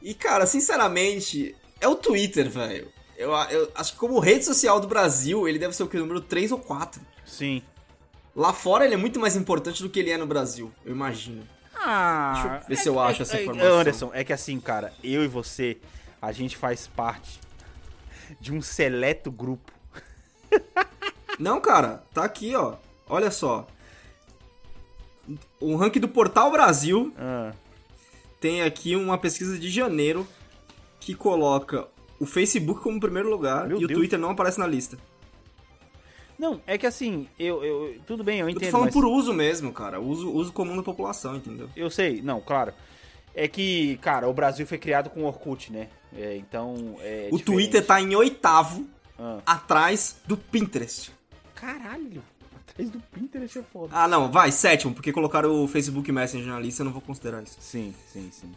[0.00, 2.88] E, cara, sinceramente, é o Twitter, velho.
[3.18, 5.96] Eu, eu acho que como rede social do Brasil, ele deve ser o que?
[5.98, 7.00] Número 3 ou 4.
[7.24, 7.62] Sim.
[8.34, 11.42] Lá fora ele é muito mais importante do que ele é no Brasil, eu imagino.
[11.88, 13.78] Ah, Deixa eu ver se eu acho essa é- informação.
[13.80, 15.78] Anderson, é que assim, cara, eu e você,
[16.20, 17.38] a gente faz parte
[18.40, 19.70] de um seleto grupo.
[21.38, 22.74] Não, cara, tá aqui, ó.
[23.08, 23.66] Olha só.
[25.60, 27.52] O ranking do Portal Brasil Ah,
[28.40, 30.26] tem aqui uma pesquisa de janeiro
[31.00, 31.86] que coloca
[32.18, 33.98] o Facebook como primeiro lugar Meu e o Deus.
[33.98, 34.96] Twitter não aparece na lista.
[36.38, 39.04] Não, é que assim, eu, eu tudo bem, eu Eu tô entendo, falando mas por
[39.06, 40.00] uso mesmo, cara.
[40.00, 41.68] Uso, uso comum da população, entendeu?
[41.76, 42.72] eu sei, não, claro.
[43.34, 45.88] É que, cara, o Brasil foi criado com Orkut, né?
[46.16, 47.44] É, então, é o diferente.
[47.44, 48.86] Twitter tá em oitavo,
[49.18, 49.40] Ah.
[49.46, 51.10] atrás do Pinterest.
[51.54, 52.22] Caralho,
[52.68, 53.88] atrás do Pinterest é foda.
[53.94, 57.42] Ah, não, vai, sétimo, porque colocaram o Facebook Messenger na lista, eu não vou considerar
[57.42, 57.56] isso.
[57.60, 58.52] Sim, sim, sim.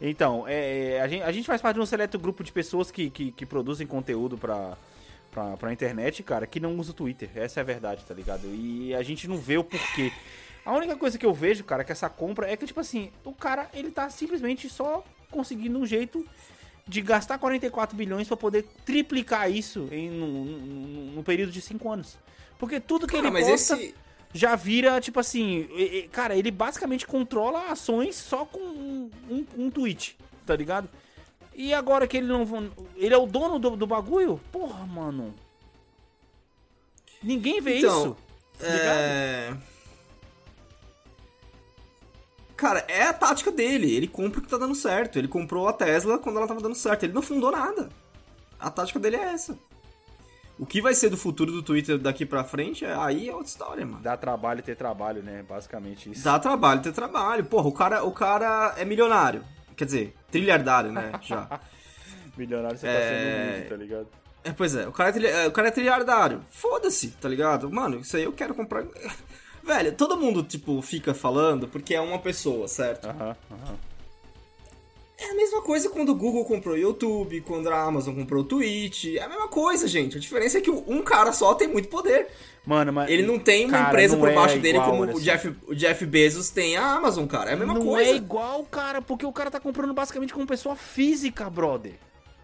[0.00, 3.08] Então, é, a, gente, a gente faz parte de um seleto grupo de pessoas que,
[3.10, 4.76] que, que produzem conteúdo pra,
[5.34, 7.28] pra, pra internet, cara, que não usa o Twitter.
[7.34, 8.46] Essa é a verdade, tá ligado?
[8.46, 10.12] E a gente não vê o porquê.
[10.64, 13.32] A única coisa que eu vejo, cara, que essa compra é que, tipo assim, o
[13.32, 16.24] cara, ele tá simplesmente só conseguindo um jeito
[16.86, 20.10] de gastar 44 bilhões pra poder triplicar isso em
[21.14, 22.16] no período de 5 anos.
[22.58, 23.94] Porque tudo que Cara, ele posta esse.
[24.32, 25.68] já vira, tipo assim,
[26.12, 30.16] cara, ele basicamente controla ações só com um, um, um tweet,
[30.46, 30.88] tá ligado?
[31.54, 32.44] E agora que ele não.
[32.96, 34.40] Ele é o dono do, do bagulho?
[34.50, 35.32] Porra, mano.
[37.22, 38.16] Ninguém vê Então, isso.
[38.58, 38.96] tá ligado?
[38.98, 39.56] É.
[42.56, 43.94] Cara, é a tática dele.
[43.94, 45.18] Ele compra o que tá dando certo.
[45.18, 47.02] Ele comprou a Tesla quando ela tava dando certo.
[47.04, 47.88] Ele não fundou nada.
[48.58, 49.58] A tática dele é essa.
[50.58, 53.48] O que vai ser do futuro do Twitter daqui pra frente, é- aí é outra
[53.48, 54.00] história, mano.
[54.02, 55.42] Dá trabalho ter trabalho, né?
[55.48, 56.22] Basicamente isso.
[56.22, 57.44] Dá trabalho ter trabalho.
[57.44, 59.44] Porra, o cara, o cara é milionário.
[59.76, 61.12] Quer dizer, trilhardário, né?
[61.22, 61.60] Já.
[62.36, 63.02] Milionário você tá É.
[63.08, 64.08] sendo muito, tá ligado?
[64.42, 66.44] É, pois é, o cara é, trilha- é, o cara é trilhardário.
[66.50, 67.70] Foda-se, tá ligado?
[67.70, 68.84] Mano, isso aí eu quero comprar.
[69.64, 73.06] Velho, todo mundo, tipo, fica falando porque é uma pessoa, certo?
[73.08, 73.76] Aham, aham.
[75.16, 78.44] É a mesma coisa quando o Google comprou o YouTube, quando a Amazon comprou o
[78.44, 79.14] Twitch.
[79.14, 80.16] É a mesma coisa, gente.
[80.16, 82.26] A diferença é que um cara só tem muito poder.
[82.66, 83.08] Mano, mas.
[83.10, 85.18] Ele não tem uma Cara, empresa não por é baixo dele igual, como o só.
[85.20, 87.50] Jeff, o Jeff Bezos tem a Amazon, cara.
[87.50, 88.10] É a mesma não coisa.
[88.10, 91.94] é igual, cara, porque o cara tá comprando basicamente como pessoa física, brother.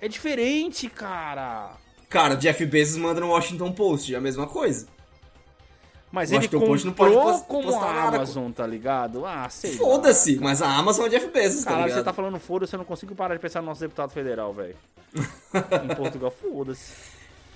[0.01, 1.77] É diferente, cara.
[2.09, 4.87] Cara, o Jeff Bezos manda no Washington Post, é a mesma coisa.
[6.13, 9.25] Mas ele Post não pode comprou como a nada, Amazon, tá ligado?
[9.25, 10.45] Ah, sei Foda-se, cara.
[10.45, 11.99] mas a Amazon é Jeff Bezos, tá Caralho, ligado?
[11.99, 14.75] você tá falando foda-se, eu não consigo parar de pensar no nosso deputado federal, velho.
[15.85, 16.93] em Portugal, foda-se.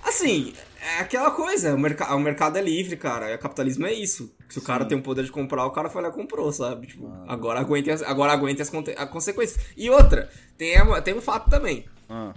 [0.01, 3.33] Assim, é aquela coisa, o, merca- o mercado é livre, cara.
[3.35, 4.31] O capitalismo é isso.
[4.47, 6.87] Se o cara tem o poder de comprar, o cara foi lá e comprou, sabe?
[6.87, 9.59] Tipo, agora aguente as, agora aguente as, as consequências.
[9.75, 11.85] E outra, tem, tem um fato também.
[12.07, 12.33] Ah,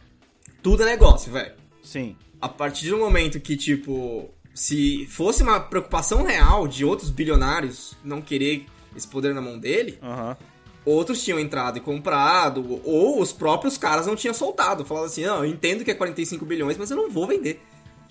[0.62, 1.53] Tudo é negócio, velho.
[1.83, 2.16] sim.
[2.41, 8.21] A partir do momento que, tipo, se fosse uma preocupação real de outros bilionários não
[8.21, 10.37] querer esse poder na mão dele, Aham.
[10.85, 14.85] outros tinham entrado e comprado, ou os próprios caras não tinham soltado.
[14.85, 17.63] Falado assim, não, eu entendo que é 45 bilhões, mas eu não vou vender.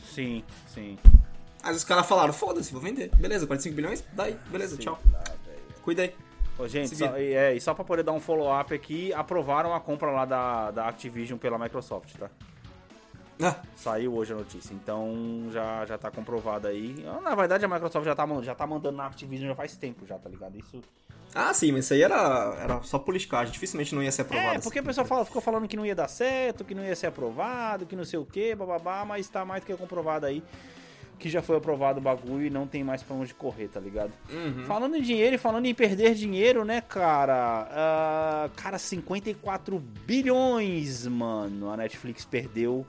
[0.01, 0.41] Sim,
[0.73, 0.97] sim.
[1.61, 3.11] Aí os caras falaram, foda-se, vou vender.
[3.17, 4.01] Beleza, 45 bilhões?
[4.13, 4.97] Daí, beleza, tchau.
[5.81, 6.13] Cuida aí.
[6.57, 9.81] Ô, gente, só, e, é, e só pra poder dar um follow-up aqui, aprovaram a
[9.81, 12.29] compra lá da, da Activision pela Microsoft, tá?
[13.41, 17.05] Ah, Saiu hoje a notícia, então já, já tá comprovado aí.
[17.07, 20.05] Ah, Na verdade, a Microsoft já tá, já tá mandando na Activision já faz tempo
[20.07, 20.57] já, tá ligado?
[20.57, 20.81] Isso...
[21.35, 24.55] ah, sim, mas isso aí era, era só politicagem, dificilmente não ia ser aprovado.
[24.57, 26.95] É, porque o pessoal fala- ficou falando que não ia dar certo, que não ia
[26.95, 30.41] ser aprovado, que não sei o que, bababá, mas tá mais do que comprovado aí
[31.19, 34.11] que já foi aprovado o bagulho e não tem mais pra onde correr, tá ligado?
[34.67, 37.67] Falando em dinheiro e falando em perder dinheiro, né, cara?
[37.71, 42.85] Ah, cara, 54 bilhões, mano, a Netflix perdeu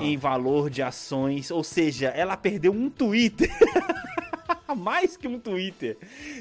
[0.00, 3.50] Em valor de ações, ou seja, ela perdeu um Twitter,
[4.76, 5.96] mais que um Twitter,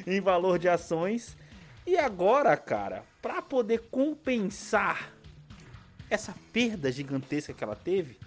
[0.06, 1.38] em valor de ações.
[1.86, 5.14] E agora, cara, pra poder compensar
[6.10, 8.18] essa perda gigantesca que ela teve,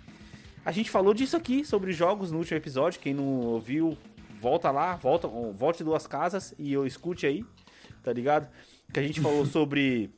[0.64, 3.00] a gente falou disso aqui sobre jogos no último episódio.
[3.00, 3.96] Quem não ouviu,
[4.40, 7.44] volta lá, volta, volte duas casas e eu escute aí,
[8.02, 8.48] tá ligado?
[8.92, 10.10] Que a gente falou sobre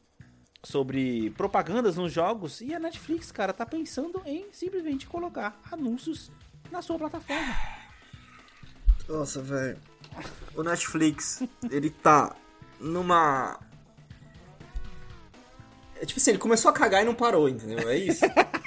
[0.63, 6.31] sobre propagandas nos jogos e a Netflix, cara, tá pensando em simplesmente colocar anúncios
[6.71, 7.55] na sua plataforma.
[9.09, 9.79] Nossa, velho.
[10.55, 12.35] O Netflix, ele tá
[12.79, 13.59] numa.
[16.01, 17.89] É tipo assim, ele começou a cagar e não parou, entendeu?
[17.89, 18.25] É isso.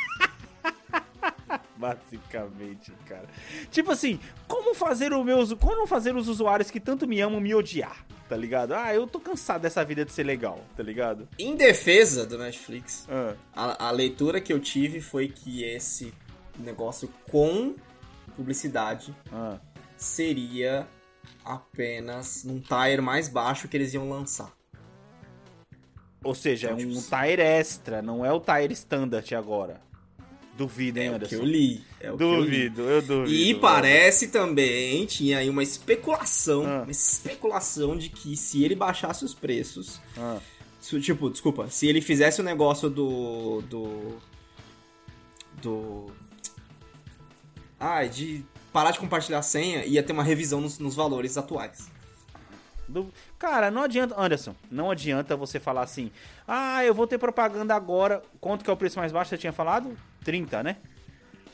[1.79, 3.27] Basicamente, cara.
[3.69, 7.53] Tipo assim, como fazer o meus, como fazer os usuários que tanto me amam me
[7.53, 8.73] odiar, tá ligado?
[8.73, 11.27] Ah, eu tô cansado dessa vida de ser legal, tá ligado?
[11.37, 16.13] em defesa do Netflix, Ah, a, a leitura que eu tive foi que esse
[16.57, 17.75] negócio com
[18.35, 19.57] publicidade ah.
[19.97, 20.87] seria
[21.43, 24.51] apenas num tier mais baixo que eles iam lançar.
[26.23, 29.79] Ou seja, é Então, um tipo, tire extra, não é o tire standard agora.
[30.57, 31.35] Duvido, hein, É o que Anderson?
[31.35, 31.83] eu li.
[31.99, 32.69] É o que eu li.
[32.69, 33.33] Duvido, eu duvido.
[33.33, 33.59] E velho.
[33.59, 36.81] parece também, tinha aí uma especulação, Ah.
[36.83, 40.39] uma especulação de que se ele baixasse os preços, Ah,
[40.79, 44.17] se- tipo, desculpa, se ele fizesse o negócio do do
[45.61, 46.05] do
[47.79, 51.89] ai, de parar de compartilhar a senha, ia ter uma revisão nos, nos valores atuais.
[53.39, 56.11] Cara, não adianta, Anderson, não adianta você falar assim,
[56.47, 58.21] ah, eu vou ter propaganda agora.
[58.39, 59.97] Quanto que é o preço mais baixo que você tinha falado?
[60.25, 60.75] 30, né?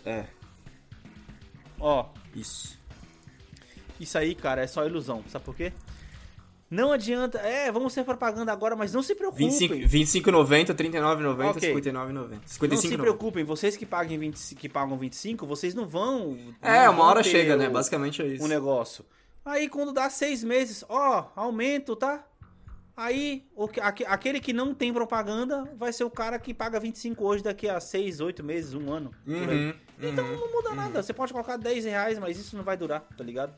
[0.04, 0.26] É,
[1.80, 2.06] Ó,
[2.36, 2.80] isso.
[4.00, 5.24] Isso aí, cara, é só ilusão.
[5.28, 5.72] Sabe por quê?
[6.70, 7.38] Não adianta.
[7.40, 9.50] É, vamos ser propaganda agora, mas não se preocupem.
[9.50, 11.74] 25 25,90, 39,90, Ok.
[11.76, 12.14] 59,90.
[12.14, 12.98] não se 55,90.
[13.02, 16.38] preocupem, vocês que, paguem 20, que pagam 25, vocês não vão.
[16.62, 17.68] É, não uma vão hora chega, né?
[17.68, 18.44] o- Basicamente é isso.
[18.44, 19.04] Um negócio.
[19.44, 22.24] Aí quando dá seis meses, ó, aumento, tá?
[22.96, 23.44] Aí,
[24.08, 27.80] aquele que não tem propaganda vai ser o cara que paga 25 hoje daqui a
[27.80, 29.12] 6, 8 meses, um ano.
[29.28, 29.34] aí.
[29.34, 31.02] Uhum, Então não muda nada.
[31.02, 33.54] Você pode colocar 10 reais, mas isso não vai durar, tá ligado?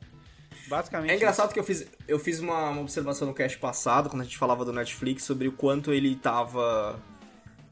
[0.68, 1.12] Basicamente.
[1.12, 4.24] É engraçado que eu fiz, eu fiz uma, uma observação no cast passado, quando a
[4.26, 6.98] gente falava do Netflix, sobre o quanto ele tava.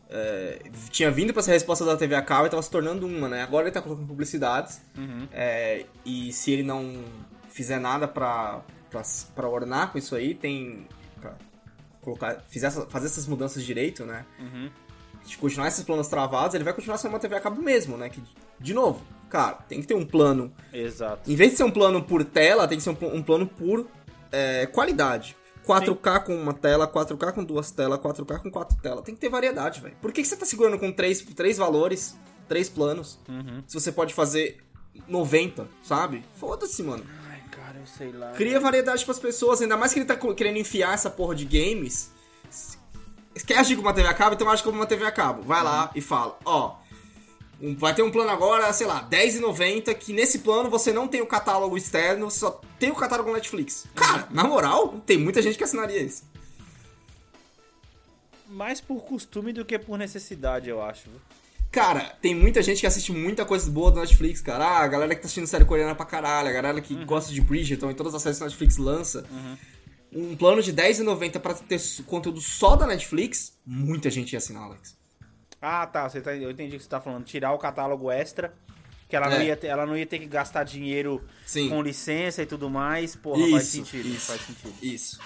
[0.10, 3.06] é, tinha vindo pra ser a resposta da TV a cabo e tava se tornando
[3.08, 3.44] uma, né?
[3.44, 4.82] Agora ele tá colocando publicidades.
[4.98, 5.28] Uhum.
[5.32, 7.02] é, e se ele não
[7.50, 9.02] fizer nada pra, pra,
[9.36, 10.88] pra ornar com isso aí, tem.
[11.22, 11.36] Pra
[12.02, 14.26] colocar, fizer essa- fazer essas mudanças direito, né?
[14.40, 14.70] Uhum.
[15.26, 18.10] De continuar esses planos travados, ele vai continuar sendo uma TV a cabo mesmo, né?
[18.10, 18.22] Que,
[18.60, 21.30] de novo, cara, tem que ter um plano Exato.
[21.32, 23.88] em vez de ser um plano por tela, tem que ser um, um plano por
[24.32, 25.36] é, qualidade.
[25.68, 29.04] 4K com uma tela, 4K com duas telas, 4K com quatro telas.
[29.04, 29.96] Tem que ter variedade, velho.
[30.02, 33.64] Por que, que você tá segurando com três, três valores, três planos, Uhum.
[33.68, 34.58] se você pode fazer
[35.08, 36.24] 90, sabe?
[36.36, 37.06] Foda-se, mano.
[37.86, 38.32] Sei lá.
[38.32, 42.12] Cria variedade pras pessoas, ainda mais que ele tá querendo enfiar essa porra de games.
[43.48, 44.36] Quer agir como uma TV a cabo?
[44.36, 45.42] Então age como uma TV a cabo.
[45.44, 46.76] Vai lá e fala, ó,
[47.62, 51.22] um- vai ter um plano agora, sei lá, R$10,90, que nesse plano você não tem
[51.22, 53.88] o catálogo externo, você só tem o catálogo Netflix.
[53.96, 56.24] Cara, na moral, tem muita gente que assinaria isso.
[58.48, 61.08] Mais por costume do que por necessidade, eu acho.
[61.72, 64.66] Cara, tem muita gente que assiste muita coisa boa do Netflix, cara.
[64.66, 67.40] Ah, a galera que tá assistindo série coreana pra caralho, a galera que gosta de
[67.40, 69.26] Bridgerton e todas as séries que a Netflix lança.
[70.12, 74.98] Um plano de R$10,90 pra ter conteúdo só da Netflix, muita gente ia assinar, Alex.
[75.62, 76.10] Ah, tá.
[76.10, 77.24] Você tá eu entendi o que você tá falando.
[77.24, 78.54] Tirar o catálogo extra.
[79.08, 79.46] Que ela, não, É.
[79.46, 81.70] ia ter, ela não ia ter que gastar dinheiro Sim.
[81.70, 83.16] com licença e tudo mais.
[83.16, 84.08] Porra, faz Isso, sentido.
[84.10, 84.26] isso.
[84.28, 84.74] Faz sentido.
[84.82, 85.20] Isso.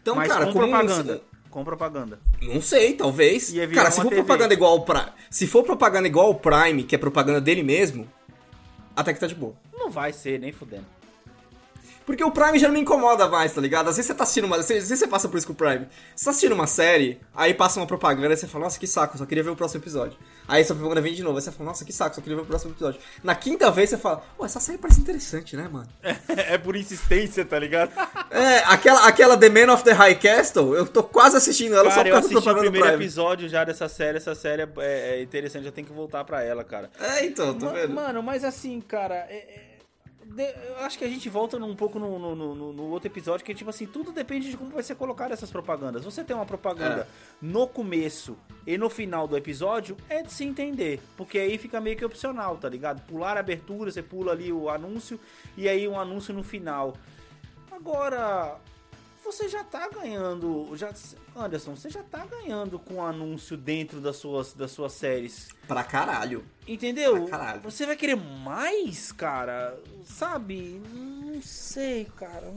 [0.00, 1.22] Então, Mas cara, com como um- propaganda.
[1.52, 2.18] Com propaganda.
[2.40, 3.52] Não sei, talvez.
[3.74, 4.22] Cara, se for TV.
[4.22, 5.12] propaganda igual ao Prime.
[5.30, 8.08] Se for propaganda igual ao Prime, que é propaganda dele mesmo,
[8.96, 9.54] até que tá de boa.
[9.70, 10.86] Não vai ser, nem fudendo.
[12.04, 13.88] Porque o Prime já não me incomoda mais, tá ligado?
[13.88, 14.56] Às vezes você tá assistindo uma.
[14.56, 15.86] Às vezes você passa por isso com o Prime.
[16.14, 19.16] Você tá assistindo uma série, aí passa uma propaganda e você fala, nossa, que saco,
[19.18, 20.16] só queria ver o próximo episódio.
[20.48, 22.42] Aí essa propaganda vem de novo, aí você fala, nossa, que saco, só queria ver
[22.42, 23.00] o próximo episódio.
[23.22, 25.88] Na quinta vez você fala, pô, essa série parece interessante, né, mano?
[26.28, 27.92] é por insistência, tá ligado?
[28.34, 31.96] É, aquela, aquela The Man of the High Castle, eu tô quase assistindo ela só
[31.96, 33.04] Cara, por eu causa da assisti o primeiro Prime.
[33.04, 34.16] episódio já dessa série.
[34.16, 34.68] Essa série é,
[35.18, 36.90] é interessante, eu tenho que voltar pra ela, cara.
[36.98, 37.92] É, então, tô Ma- vendo.
[37.94, 39.71] Mano, mas assim, cara, é- é- eu
[40.80, 43.70] acho que a gente volta num pouco no, no- no- no outro episódio, que tipo
[43.70, 46.04] assim, tudo depende de como vai ser colocado essas propagandas.
[46.04, 47.06] Você tem uma propaganda É.
[47.40, 51.00] no começo e no final do episódio, é de se entender.
[51.16, 53.00] Porque aí fica meio que opcional, tá ligado?
[53.06, 55.18] Pular a abertura, você pula ali o anúncio
[55.56, 56.94] e aí um anúncio no final.
[57.70, 58.56] Agora,
[59.22, 60.70] você já tá ganhando.
[60.76, 60.92] Já,
[61.36, 65.48] Anderson, você já tá ganhando com anúncio dentro das suas, das suas séries.
[65.66, 66.44] Pra caralho.
[66.66, 67.22] Entendeu?
[67.26, 67.60] Pra caralho.
[67.62, 69.78] Você vai querer mais, cara?
[70.04, 70.80] Sabe?
[70.92, 72.52] Não sei, cara.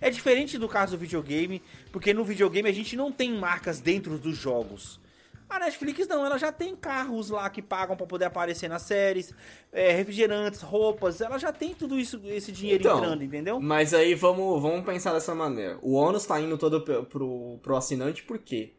[0.00, 1.62] É diferente do caso do videogame,
[1.92, 5.00] porque no videogame a gente não tem marcas dentro dos jogos.
[5.48, 9.32] A Netflix não, ela já tem carros lá que pagam pra poder aparecer nas séries,
[9.72, 13.58] é, refrigerantes, roupas, ela já tem tudo isso, esse dinheiro Então, entrando, entendeu?
[13.58, 15.78] Mas aí vamos, vamos pensar dessa maneira.
[15.80, 18.72] O ônus tá indo todo pro, pro, assinante por quê?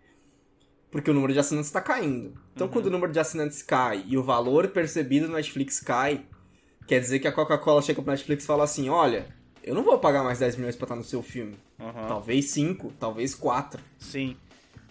[0.91, 2.33] Porque o número de assinantes tá caindo.
[2.53, 2.73] Então Uhum.
[2.73, 6.25] quando o número de assinantes cai e o valor percebido no Netflix cai,
[6.87, 9.27] quer dizer que a Coca-Cola chega pro Netflix e fala assim, olha,
[9.63, 11.57] eu não vou pagar mais 10 milhões pra estar no seu filme.
[11.79, 12.07] Aham.
[12.07, 14.37] Talvez 5, talvez 4, Sim.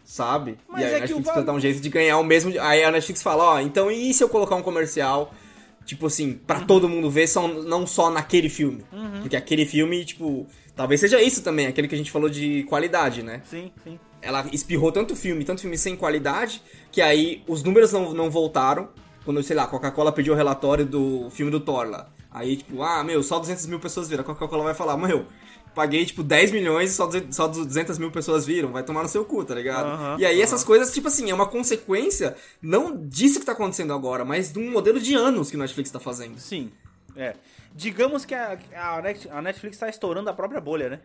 [0.09, 0.56] Sabe?
[0.68, 2.24] Mas e aí é a que o Netflix precisa dar um jeito de ganhar o
[2.24, 2.52] mesmo...
[2.61, 5.32] Aí a Netflix fala, ó, então e se eu colocar um comercial...
[5.84, 8.84] Tipo assim, pra todo mundo ver, só, não só naquele filme.
[9.22, 10.46] Porque aquele filme, tipo,
[10.76, 13.40] talvez seja isso também, aquele que a gente falou de qualidade, né?
[13.48, 13.98] Sim, sim.
[14.20, 16.61] Ela espirrou tanto filme, tanto filme sem qualidade,
[16.92, 18.90] que aí os números não, não voltaram.
[19.24, 22.11] Quando, sei lá, a Coca-Cola pediu o relatório do filme do Thor lá.
[22.30, 24.20] Aí, tipo, ah, meu, só 200 mil pessoas viram.
[24.20, 25.24] A Coca-Cola vai falar, meu,
[25.78, 28.72] paguei, tipo, 10 milhões e só 200 só 200 mil pessoas viram.
[28.72, 29.86] Vai tomar no seu cu, tá ligado?
[29.86, 30.42] Aham, e aí aham.
[30.42, 34.58] essas coisas, tipo assim, é uma consequência, não disso que tá acontecendo agora, mas de
[34.58, 36.38] um modelo de anos que o Netflix tá fazendo.
[36.40, 36.72] Sim.
[37.16, 37.34] É.
[37.74, 41.00] Digamos que a, a Net- a Netflix tá estourando a própria bolha, né?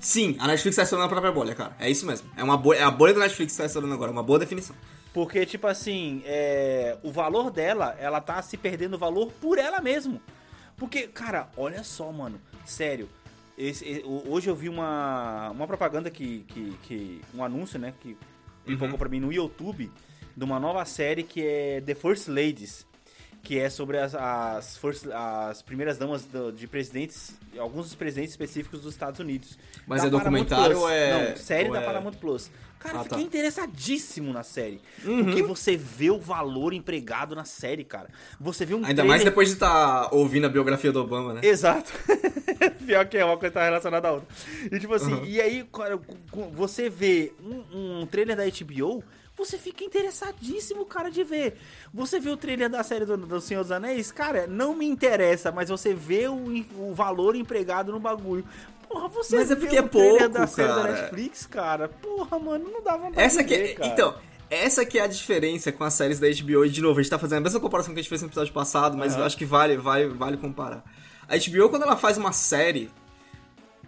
[0.00, 1.74] Sim, a Netflix tá estourando a própria bolha, cara.
[1.80, 2.30] É isso mesmo.
[2.36, 4.76] É, uma bolha, é a bolha da Netflix que tá estourando agora, uma boa definição.
[5.12, 10.20] Porque, tipo assim, é, o valor dela, ela tá se perdendo valor por ela mesmo.
[10.76, 12.40] Porque, cara, olha só, mano.
[12.64, 13.08] Sério.
[13.58, 17.92] Esse- hoje eu vi uma, uma propaganda que, que, que- Um anúncio, né?
[18.00, 18.16] Que
[18.64, 19.90] pipocou pra mim no YouTube.
[20.36, 22.86] De uma nova série que é The First Ladies.
[23.40, 28.32] que é sobre as, as, forças, as primeiras damas do- de presidentes, alguns dos presidentes
[28.32, 29.56] específicos dos Estados Unidos.
[29.86, 32.50] Mas Da é documentário ou é- Não, série ou da é- Paramount Plus.
[32.78, 33.24] Cara, Ah, fiquei tá.
[33.24, 34.80] interessadíssimo na série.
[35.04, 35.24] Uhum.
[35.24, 38.08] Porque você vê o valor empregado na série, cara.
[38.40, 41.40] Você vê um Ainda mais trailer- depois de estar ouvindo a biografia do Obama, né?
[41.42, 41.92] Exato.
[42.86, 44.28] Pior que é, uma coisa tá relacionada à outra.
[44.70, 45.24] E tipo assim, Uhum.
[45.24, 45.98] e aí, cara,
[46.54, 49.02] você vê um, um trailer da HBO,
[49.36, 51.56] você fica interessadíssimo, cara, de ver.
[51.94, 55.52] Você vê o trailer da série do, do Senhor dos Anéis, cara, não me interessa,
[55.52, 58.44] mas você vê o, o valor empregado no bagulho.
[58.88, 60.92] Porra, você Mas é porque é pouco, da série da cara.
[60.92, 61.88] Netflix, cara.
[61.88, 63.90] Porra, mano, não dá vontade Essa de que ver, é, cara.
[63.90, 64.14] então,
[64.50, 66.64] essa que é a diferença com as séries da HBO.
[66.64, 68.28] E de novo, a gente tá fazendo a mesma comparação que a gente fez no
[68.28, 70.82] episódio passado, mas eu acho que vale, vale, vale comparar.
[71.28, 72.90] A HBO, quando ela faz uma série,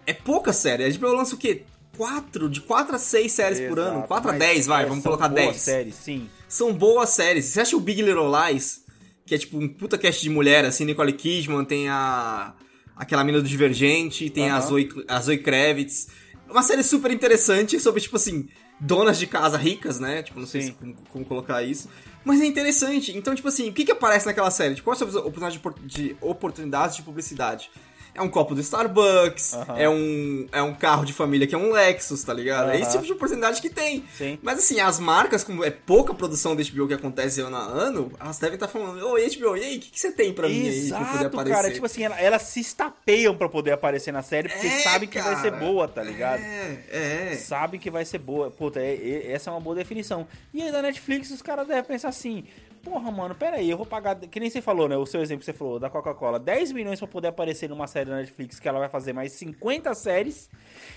[0.07, 0.84] é pouca série.
[0.84, 1.64] A HBO lança o quê?
[1.96, 3.92] Quatro, de 4 a 6 séries por ano.
[3.98, 5.57] Exato, 4 a 10, vai, é, vamos são colocar boas 10.
[5.57, 6.28] séries, sim.
[6.48, 7.46] São boas séries.
[7.46, 8.84] Você acha o Big Little Lies,
[9.26, 12.55] que é tipo um puta cast de mulher, assim, Nicole Kidman, tem a.
[13.01, 14.66] aquela mina do Divergente, tem a, Aham.
[14.66, 16.09] Zoe, a Zoe Kravitz.
[16.46, 18.46] Uma série super interessante sobre, tipo assim,
[18.78, 20.22] donas de casa ricas, né?
[20.22, 21.88] Tipo, não sei se, como, como colocar isso.
[22.22, 23.16] Mas é interessante.
[23.16, 24.74] Então, tipo assim, o que que aparece naquela série?
[24.74, 27.70] Tipo, quais são as oportunidades de, de oportunidades de publicidade?
[28.14, 31.70] É um copo do Starbucks, é, um, é um carro de família que é um
[31.72, 32.70] Lexus, tá ligado?
[32.70, 34.04] É esse tipo de oportunidade que tem.
[34.16, 34.38] Sim.
[34.42, 38.12] Mas assim, as marcas, como é pouca produção da HBO que acontece ano a ano,
[38.20, 40.68] elas devem estar falando, ô HBO, e aí, o que, que você tem pra mim
[40.68, 41.54] aí pra poder aparecer?
[41.54, 41.70] cara.
[41.72, 45.20] Tipo assim, ela- elas se estapeiam pra poder aparecer na série, porque É, sabem que
[45.20, 45.64] vai ser cara.
[45.64, 46.40] boa, tá ligado?
[46.42, 47.36] É, é.
[47.36, 48.50] Sabem que vai ser boa.
[48.50, 50.26] Puta, é- é- essa é uma boa definição.
[50.52, 52.44] E aí da Netflix, os caras devem pensar assim:
[52.83, 54.16] porra, mano, pera aí, eu vou pagar.
[54.16, 54.97] Que nem você falou, né?
[54.97, 58.11] O seu exemplo que você falou da Coca-Cola: 10 milhões pra poder aparecer numa série
[58.11, 60.49] da Netflix que ela vai fazer mais 50 séries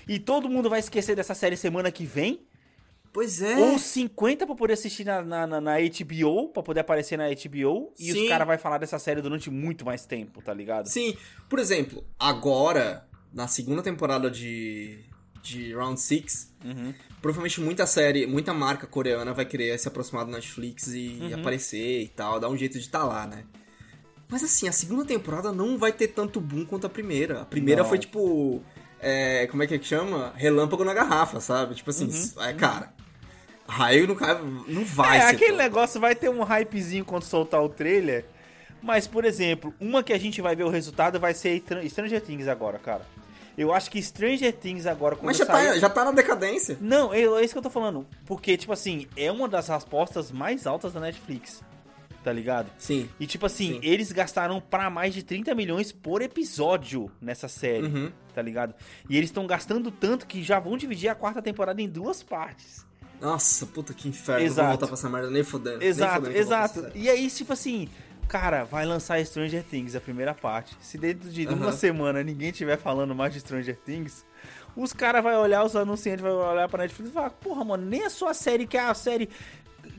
[0.08, 2.46] e todo mundo vai esquecer dessa série semana que vem.
[3.12, 3.54] Pois é.
[3.56, 7.92] Ou 50 pra poder assistir na, na, na- na HBO, pra poder aparecer na HBO.
[7.96, 8.22] E Sim.
[8.24, 10.88] os caras vão falar dessa série durante muito mais tempo, tá ligado?
[10.88, 11.16] Sim,
[11.48, 15.04] por exemplo, agora, na segunda temporada de,
[15.40, 16.94] de Round 6, Uhum.
[17.20, 21.40] provavelmente muita série, muita marca coreana vai querer se aproximar do Netflix e Uhum.
[21.40, 23.44] aparecer e tal, dar um jeito de estar lá, né?
[24.28, 27.42] Mas assim, a segunda temporada não vai ter tanto boom quanto a primeira.
[27.42, 27.88] A primeira Não.
[27.88, 28.62] foi tipo.
[29.06, 30.32] é, como é que chama?
[30.34, 31.74] Relâmpago na garrafa, sabe?
[31.74, 32.08] Tipo assim,
[32.40, 32.94] é, cara.
[33.68, 34.34] Raio não, cai,
[34.66, 35.24] não vai Uhum.
[35.24, 35.34] é, ser.
[35.36, 38.24] aquele tão- negócio vai ter um hypezinho quando soltar o trailer.
[38.82, 42.20] Mas, por exemplo, uma que a gente vai ver o resultado vai ser Stran- Stranger
[42.20, 43.06] Things agora, cara.
[43.56, 45.66] Eu acho que Stranger Things agora, Mas já sair...
[45.74, 46.76] tá, já tá na decadência.
[46.80, 48.06] Não, é, é isso que eu tô falando.
[48.26, 51.62] Porque, tipo assim, é uma das apostas mais altas da Netflix.
[52.24, 52.70] Tá ligado?
[52.78, 53.08] Sim.
[53.20, 53.80] E tipo assim, Sim.
[53.82, 58.10] eles gastaram pra mais de 30 milhões por episódio nessa série, Uhum.
[58.34, 58.74] tá ligado?
[59.10, 62.86] E eles estão gastando tanto que já vão dividir a quarta temporada em duas partes.
[63.20, 64.42] Nossa, puta que inferno.
[64.44, 64.60] Exato.
[64.62, 65.78] vou voltar pra essa merda nem fodendo.
[65.78, 66.90] nem Exato, fodendo vou exato.
[66.94, 67.88] E aí, tipo assim,
[68.28, 70.76] cara, vai lançar Stranger Things, a primeira parte.
[70.80, 71.72] Se dentro de uma Aham.
[71.72, 74.24] semana ninguém tiver falando mais de Stranger Things,
[74.76, 78.04] os caras vão olhar, os anunciantes vão olhar pra Netflix e falar, porra, mano, nem
[78.04, 79.28] a sua série, que é a série.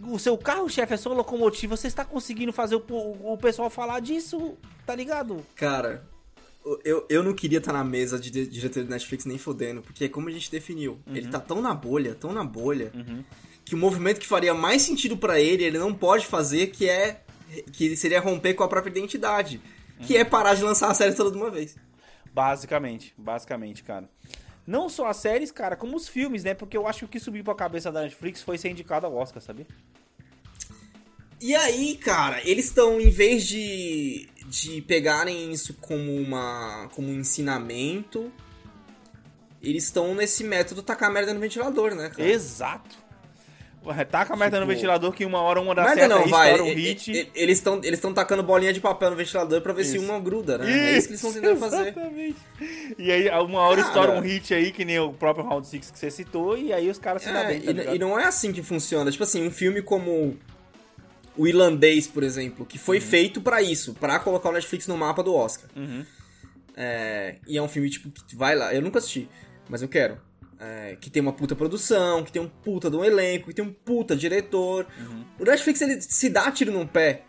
[0.04, 4.00] O seu carro-chefe é sua locomotiva, você está conseguindo fazer o, o, o pessoal falar
[4.02, 5.46] disso, tá ligado?
[5.56, 6.04] Cara,
[6.84, 10.28] eu, eu não queria estar na mesa de diretor de Netflix nem fodendo, porque como
[10.28, 11.16] a gente definiu, Uhum.
[11.16, 12.92] ele tá tão na bolha, tão na bolha,
[13.64, 17.24] que o movimento que faria mais sentido pra ele, ele não pode fazer, que é
[17.72, 19.62] que seria romper com a própria identidade,
[20.02, 21.76] que é parar de lançar a série toda de uma vez.
[22.34, 24.10] Basicamente, basicamente, cara.
[24.68, 26.54] Não só as séries, cara, como os filmes, né?
[26.54, 29.16] Porque eu acho que o que subiu pra cabeça da Netflix foi ser indicado ao
[29.16, 29.68] Oscar, sabia?
[31.40, 37.20] E aí, cara, eles estão, em vez de, de pegarem isso como, uma, como um
[37.20, 38.32] ensinamento,
[39.62, 42.28] eles estão nesse método tacar merda no ventilador, né, cara?
[42.28, 43.05] Exato.
[44.10, 46.30] Taca a merda no Tipo, ventilador que uma hora uma dá Merda certo, não, aí
[46.30, 46.62] vai.
[46.62, 47.12] um E- hit.
[47.12, 50.06] e- Eles estão eles tão tacando bolinha de papel no ventilador pra ver se Isso.
[50.06, 50.66] uma gruda, né?
[50.94, 51.82] é isso que eles estão tentando fazer.
[51.90, 52.36] Exatamente.
[52.98, 53.88] E aí, uma hora Cara.
[53.88, 56.90] estoura um hit aí, que nem o próprio Round 6 que você citou, e aí
[56.90, 59.12] os caras se dão É, bem, tá e, e não é assim que funciona.
[59.12, 60.38] Tipo assim, um filme como
[61.38, 62.84] o Irlandês, por exemplo, que Uhum.
[62.84, 65.70] foi feito pra isso, pra colocar o Netflix no mapa do Oscar.
[65.76, 66.06] Uhum.
[66.78, 68.74] É, e é um filme, tipo, que vai lá.
[68.74, 69.30] Eu nunca assisti,
[69.70, 70.18] mas eu quero.
[70.68, 73.64] É, que tem uma puta produção, que tem um puta de um elenco, que tem
[73.64, 74.88] um puta diretor.
[75.00, 75.24] Uhum.
[75.40, 77.24] O Netflix, ele se dá tiro no pé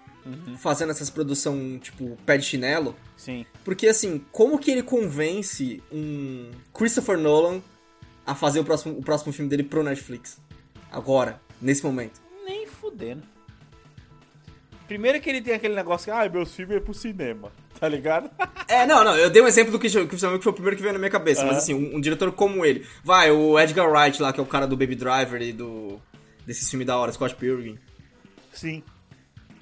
[0.59, 2.97] fazendo essas produção, tipo, pé de chinelo.
[3.17, 3.47] Sim.
[3.65, 7.63] Porque, assim, como que ele convence um Christopher Nolan
[8.27, 10.41] a fazer o próximo, o próximo filme dele pro Netflix?
[10.91, 12.21] Agora, nesse momento.
[12.45, 13.23] Nem fudendo.
[14.87, 18.31] Primeiro que ele tem aquele negócio que, ah, meus filmes é pro cinema, tá ligado?
[18.69, 20.77] É, não, não, eu dei um exemplo do Christian Christian Bale, que foi o primeiro
[20.77, 21.59] que veio na minha cabeça, mas Aham.
[21.59, 22.87] assim, um, um diretor como ele.
[23.05, 26.01] Vai, o Edgar Wright lá, que é o cara do Baby Driver e do.
[26.47, 27.79] desses filmes da hora, Scott Pilgrim.
[28.53, 28.83] Sim.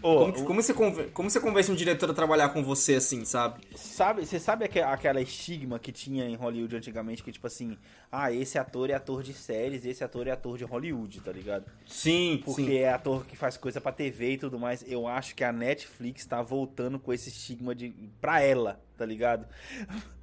[0.06, 2.96] Ô, como, o- como, você conven- como você convence um diretor a trabalhar com você
[2.96, 3.62] assim, sabe?
[3.74, 7.78] Sabe, você sabe aque- aquela estigma que tinha em Hollywood antigamente, que tipo assim,
[8.12, 11.64] ah, esse ator é ator de séries, esse ator é ator de Hollywood, tá ligado?
[11.86, 14.84] Sim, Porque é ator que faz coisa pra TV e tudo mais.
[14.86, 19.46] Eu acho que a Netflix tá voltando com esse estigma de pra ela, tá ligado?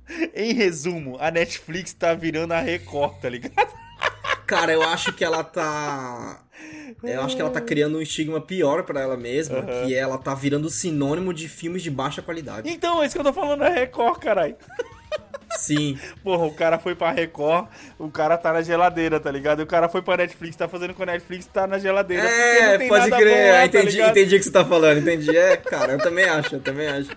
[0.36, 3.72] em resumo, a Netflix tá virando a Record, tá ligado?
[4.46, 6.44] Cara, eu acho que ela tá.
[7.03, 10.36] Eu acho que ela tá criando um estigma pior pra ela mesma, que ela tá
[10.36, 12.70] virando sinônimo de filmes de baixa qualidade.
[12.70, 14.55] Então, é isso que eu tô falando, é Record, caralho.
[15.57, 15.97] Sim.
[16.24, 19.62] Porra, o cara foi pra Record, o cara tá na geladeira, tá ligado?
[19.62, 22.28] O cara foi pra Netflix, tá fazendo com a Netflix, tá na geladeira.
[22.28, 23.51] É, pode crer.
[23.51, 24.12] lá, tá entendi, ligado?
[24.12, 25.36] entendi o que você tá falando, entendi.
[25.36, 27.09] É, cara, eu também acho, eu também acho.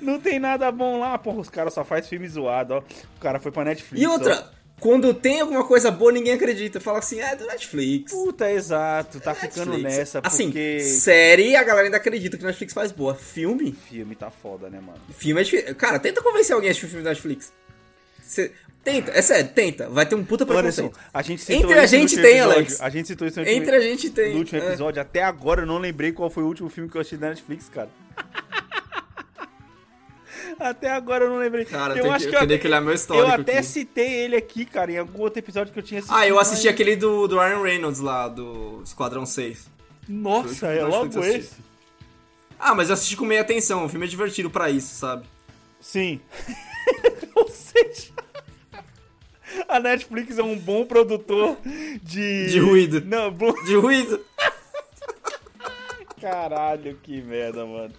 [0.00, 1.38] Não tem nada bom lá, porra.
[1.40, 2.78] Os caras só fazem filme zoado, ó.
[2.78, 4.02] O cara foi pra Netflix.
[4.02, 4.50] E outra,
[4.80, 6.80] quando tem alguma coisa boa, ninguém acredita.
[6.80, 8.12] Fala assim, é do Netflix.
[8.12, 9.18] Puta, exato.
[9.20, 9.96] Tá ficando Netflix.
[9.96, 10.80] nessa, Assim, porque...
[10.80, 13.14] série, a galera ainda acredita que Netflix faz boa.
[13.14, 13.72] Filme?
[13.72, 14.98] Filme tá foda, né, mano?
[15.16, 15.74] Filme é difícil.
[15.76, 17.52] Cara, tenta convencer alguém a assistir o filme da Netflix.
[18.22, 18.52] Cê-
[18.82, 19.88] Tenta, é sério, tenta.
[19.88, 21.00] Vai ter um puta Anderson, preconceito.
[21.14, 22.52] a gente citou Entre a gente tem, episódio.
[22.52, 22.80] Alex.
[22.82, 24.32] A gente citou isso no último, Entre a gente tem.
[24.34, 24.66] no último é.
[24.66, 25.00] episódio.
[25.00, 27.70] Até agora eu não lembrei qual foi o último filme que eu assisti da Netflix,
[27.70, 27.88] cara.
[30.58, 31.64] Até agora eu não lembrei.
[31.64, 33.66] Cara, eu acho que- que eu que olhar meu histórico Eu até aqui.
[33.66, 36.18] citei ele aqui, cara, em algum outro episódio que eu tinha assistido.
[36.18, 39.68] Ah, eu assisti mas- aquele do, do Ryan Reynolds lá, do Esquadrão 6.
[40.08, 41.52] Nossa, é logo esse.
[42.58, 43.84] Ah, mas eu assisti com meia atenção.
[43.84, 45.26] O filme é divertido pra isso, sabe?
[45.80, 46.20] Sim.
[47.34, 48.12] Ou seja,
[49.68, 51.56] a Netflix é um bom produtor
[52.02, 52.46] de.
[52.46, 53.02] De ruído.
[53.04, 53.52] Não, bom.
[53.64, 54.20] De ruído.
[56.20, 57.92] Caralho, que merda, mano.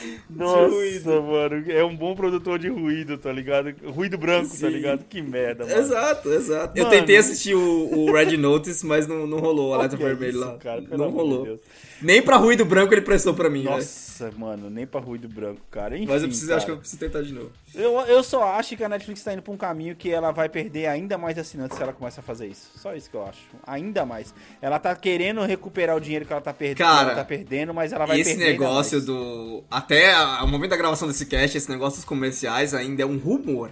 [0.30, 1.64] Nossa, mano.
[1.70, 3.74] É um bom produtor de ruído, tá ligado?
[3.84, 4.68] Ruído branco, tá Sim.
[4.68, 5.04] ligado?
[5.04, 5.78] Que merda, mano.
[5.78, 6.76] Exato, exato.
[6.78, 6.96] Eu Mano.
[6.96, 7.60] tentei assistir o,
[7.98, 9.70] o Red Notice, mas não, não rolou.
[9.70, 10.56] O alerta é vermelho isso, lá.
[10.58, 10.80] cara?
[10.82, 11.60] Não de rolou.
[12.02, 13.82] Nem pra ruído branco ele prestou pra mim, velho.
[14.20, 15.96] Nossa, mano, nem pra ruído branco, cara.
[15.96, 16.76] Enfim, Mas eu preciso, acho que cara.
[16.76, 17.50] eu preciso tentar de novo.
[17.74, 18.00] eu...
[18.00, 20.86] eu só acho que a Netflix tá indo pra um caminho que ela vai perder
[20.86, 22.70] ainda mais assinantes se ela começar a fazer isso.
[22.76, 23.40] Só isso que eu acho.
[23.66, 24.34] Ainda mais.
[24.60, 26.76] Ela tá querendo recuperar o dinheiro que ela tá, per...
[26.76, 29.64] Cara, tá perdendo, mas ela vai esse perder ainda negócio do.
[29.70, 33.70] Até o momento da gravação desse cast, esse negócio dos comerciais ainda é um rumor.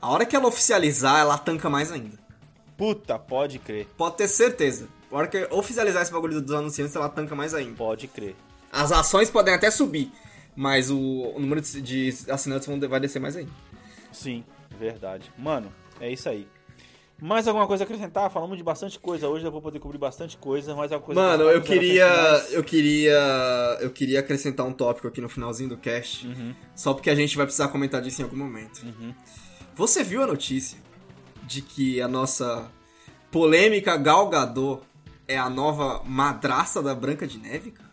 [0.00, 2.18] A hora que ela oficializar, ela tanca mais ainda.
[2.76, 3.86] Puta, pode crer.
[3.96, 4.88] Pode ter certeza.
[5.12, 7.76] A hora que oficializar esse bagulho dos anunciantes, ela tanca mais ainda.
[7.76, 8.34] Pode crer.
[8.72, 10.10] As ações podem até subir,
[10.54, 13.50] mas o, o número de, de assinantes vão, vai descer mais ainda.
[14.12, 14.44] Sim,
[14.78, 15.32] verdade.
[15.38, 16.46] Mano, é isso aí.
[17.22, 18.30] Mais alguma coisa a acrescentar?
[18.30, 21.44] Falamos de bastante coisa hoje, eu vou poder cobrir bastante coisa, mas alguma coisa Mano,
[21.50, 22.06] eu queria,
[22.50, 26.54] eu queria, eu queria acrescentar um tópico aqui no finalzinho do cast, Uhum.
[26.74, 28.80] só porque a gente vai precisar comentar disso em algum momento.
[29.74, 30.78] Você viu a notícia
[31.42, 32.70] de que a nossa
[33.30, 34.82] polêmica Gal Gadot
[35.28, 37.72] é a nova madraça da Branca de Neve?
[37.72, 37.89] cara?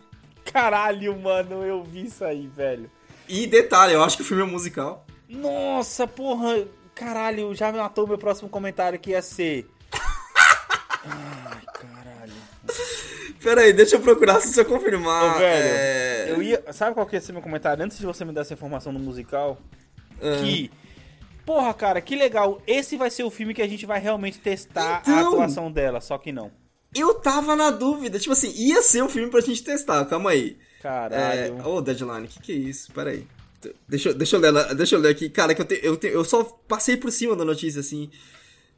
[0.51, 2.89] Caralho, mano, eu vi isso aí, velho.
[3.27, 5.05] E detalhe, eu acho que o filme é musical.
[5.27, 9.67] Nossa, porra, caralho, já me matou meu próximo comentário que ia ser.
[11.03, 12.33] Ai, caralho.
[13.41, 15.35] Pera aí, deixa eu procurar se você confirmar.
[15.35, 16.31] Ô, velho, é...
[16.31, 16.63] eu ia.
[16.73, 18.99] Sabe qual que ia ser meu comentário antes de você me dar essa informação no
[18.99, 19.57] musical?
[20.21, 20.41] Ah.
[20.41, 20.71] Que.
[21.45, 22.61] Porra, cara, que legal.
[22.67, 25.27] Esse vai ser o filme que a gente vai realmente testar a Então.
[25.33, 26.51] atuação dela, só que não.
[26.95, 30.57] Eu tava na dúvida, tipo assim, ia ser um filme pra gente testar, calma aí.
[30.79, 30.81] É...
[30.83, 31.67] Caralho.
[31.67, 32.91] Ô, Deadline, que que é isso?
[32.93, 33.27] Pera aí.
[33.87, 35.29] Deixa, eu- deixa, eu ler, deixa eu ler aqui.
[35.29, 38.09] Cara, que eu, te- eu, te- eu só passei por cima da notícia, assim.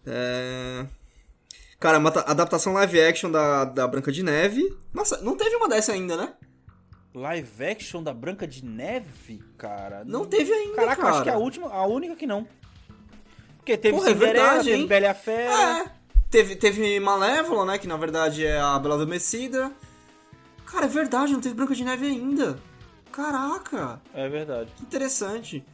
[0.06, 0.86] É...
[1.80, 4.76] Cara, uma ta- adaptação live action da, da Branca de Neve.
[4.94, 6.34] Nossa, não teve uma dessa ainda, né?
[7.14, 10.04] Live action da Branca de Neve, cara.
[10.06, 11.14] Não teve ainda, Caraca, cara.
[11.14, 12.48] acho que é a última, a única que não.
[13.58, 14.88] Porque teve Porra, é Cinderela, verdade, teve hein?
[14.88, 15.52] Bela a Fera.
[15.80, 15.99] É.
[16.30, 17.78] Teve, teve Malévola, né?
[17.78, 19.72] Que na verdade é a Bela Adormecida.
[20.66, 22.60] Cara, é verdade, não teve Branca de Neve ainda.
[23.12, 24.00] Caraca.
[24.14, 24.72] É, verdade.
[24.76, 25.66] Que interessante.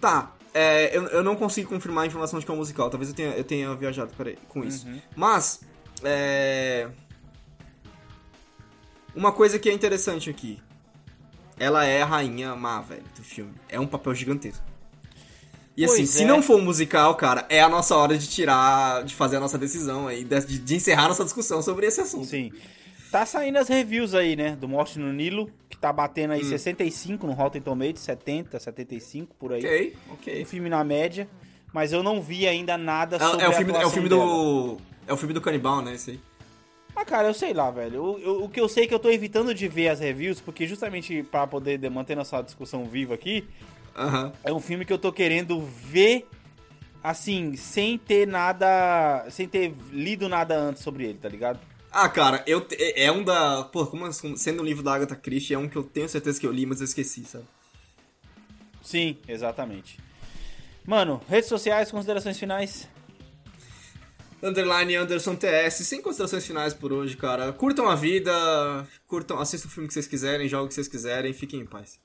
[0.00, 2.88] Tá, é, eu, eu não consigo confirmar a informação de que é um musical.
[2.88, 4.86] Talvez eu tenha, eu tenha viajado peraí, com isso.
[5.14, 5.60] Mas,
[6.02, 6.88] é...
[9.14, 10.62] Uma coisa que é interessante aqui.
[11.58, 13.54] Ela é a rainha má, velho, do filme.
[13.68, 14.64] É um papel gigantesco.
[15.76, 16.26] E assim, Pois se é.
[16.26, 19.58] não for um musical, cara, é a nossa hora de tirar, de fazer a nossa
[19.58, 22.26] decisão aí, de, de encerrar nossa discussão sobre esse assunto.
[22.26, 22.50] Sim.
[23.12, 24.56] Tá saindo as reviews aí, né?
[24.58, 26.34] Do Morte no Nilo, que tá batendo Hum.
[26.36, 29.60] aí 65 no Rotten Tomatoes, 70, 75 por aí.
[29.60, 30.44] Ok, Um ok.
[30.44, 31.28] filme na média.
[31.72, 34.24] Mas eu não vi ainda nada sobre É, é o filme, é o filme dela.
[34.24, 34.78] do.
[35.06, 35.94] É o filme do canibal, né?
[35.94, 36.20] Esse aí.
[36.94, 38.02] Ah, cara, eu sei lá, velho.
[38.02, 40.40] O, eu- o que eu sei é que eu tô evitando de ver as reviews,
[40.40, 43.44] porque justamente pra poder de- manter nossa discussão viva aqui,
[43.96, 44.32] Aham.
[44.44, 46.26] é um filme que eu tô querendo ver,
[47.02, 49.26] assim, sem ter nada.
[49.30, 51.58] sem ter lido nada antes sobre ele, tá ligado?
[51.90, 53.64] Ah, cara, eu te- é é um da.
[53.64, 56.38] Pô, como assim, sendo um livro da Agatha Christie, é um que eu tenho certeza
[56.38, 57.44] que eu li, mas eu esqueci, sabe?
[58.82, 59.98] Sim, exatamente.
[60.84, 62.86] Mano, redes sociais, considerações finais.
[64.42, 67.52] Underline Anderson TS, sem considerações finais por hoje, cara.
[67.52, 68.30] Curtam a vida,
[69.06, 71.98] curtam, assistam o filme que vocês quiserem, joguem o que vocês quiserem, fiquem em paz.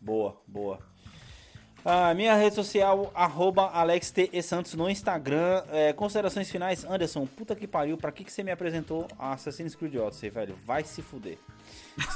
[0.00, 0.80] Boa, boa.
[1.84, 4.28] A minha rede social, arroba Alex T.
[4.32, 4.42] E.
[4.42, 5.62] Santos no Instagram.
[5.70, 9.74] É, considerações finais, Anderson, puta que pariu, pra que, que você me apresentou a Assassin's
[9.74, 10.56] Creed Odyssey, velho?
[10.66, 11.38] Vai se fuder.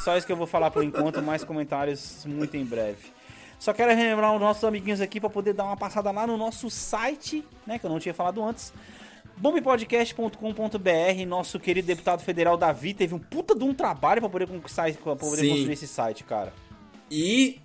[0.05, 3.13] Só isso que eu vou falar por enquanto, mais comentários muito em breve.
[3.59, 6.69] Só quero relembrar os nossos amiguinhos aqui pra poder dar uma passada lá no nosso
[6.69, 8.73] site, né, que eu não tinha falado antes.
[9.37, 14.93] bombpodcast.com.br, nosso querido deputado federal Davi teve um puta de um trabalho pra poder conquistar,
[14.93, 15.51] pra poder Sim.
[15.51, 16.53] construir esse site, cara.
[17.09, 17.61] E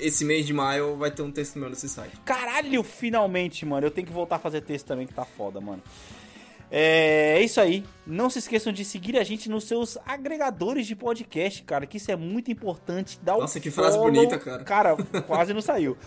[0.00, 2.16] esse mês de maio vai ter um texto meu nesse site.
[2.24, 3.86] Caralho, finalmente, mano.
[3.86, 5.82] Eu tenho que voltar a fazer texto também, que tá foda, mano.
[6.70, 7.82] É, é isso aí.
[8.06, 12.10] Não se esqueçam de seguir a gente nos seus agregadores de podcast, cara, que isso
[12.10, 13.18] é muito importante.
[13.22, 14.64] Dá Nossa, que frase follow- bonita, cara.
[14.64, 14.96] Cara,
[15.26, 15.96] quase não saiu.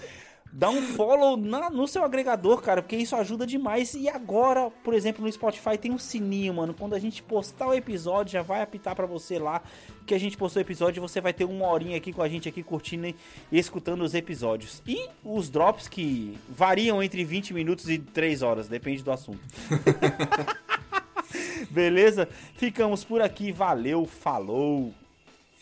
[0.54, 3.94] Dá um follow na- no seu agregador, cara, porque isso ajuda demais.
[3.94, 6.74] E agora, por exemplo, no Spotify tem um sininho, mano.
[6.74, 9.62] Quando a gente postar o episódio, já vai apitar pra você lá
[10.06, 11.02] que a gente postou o episódio.
[11.02, 13.16] Você vai ter uma horinha aqui com a gente aqui curtindo e
[13.52, 14.84] escutando os episódios.
[14.86, 19.40] E os drops que variam entre 20 minutos e 3 horas, depende do assunto.
[21.72, 22.28] Beleza?
[22.56, 23.54] Ficamos por aqui.
[23.54, 24.94] Valeu, falou!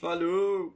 [0.02, 0.74] Falou!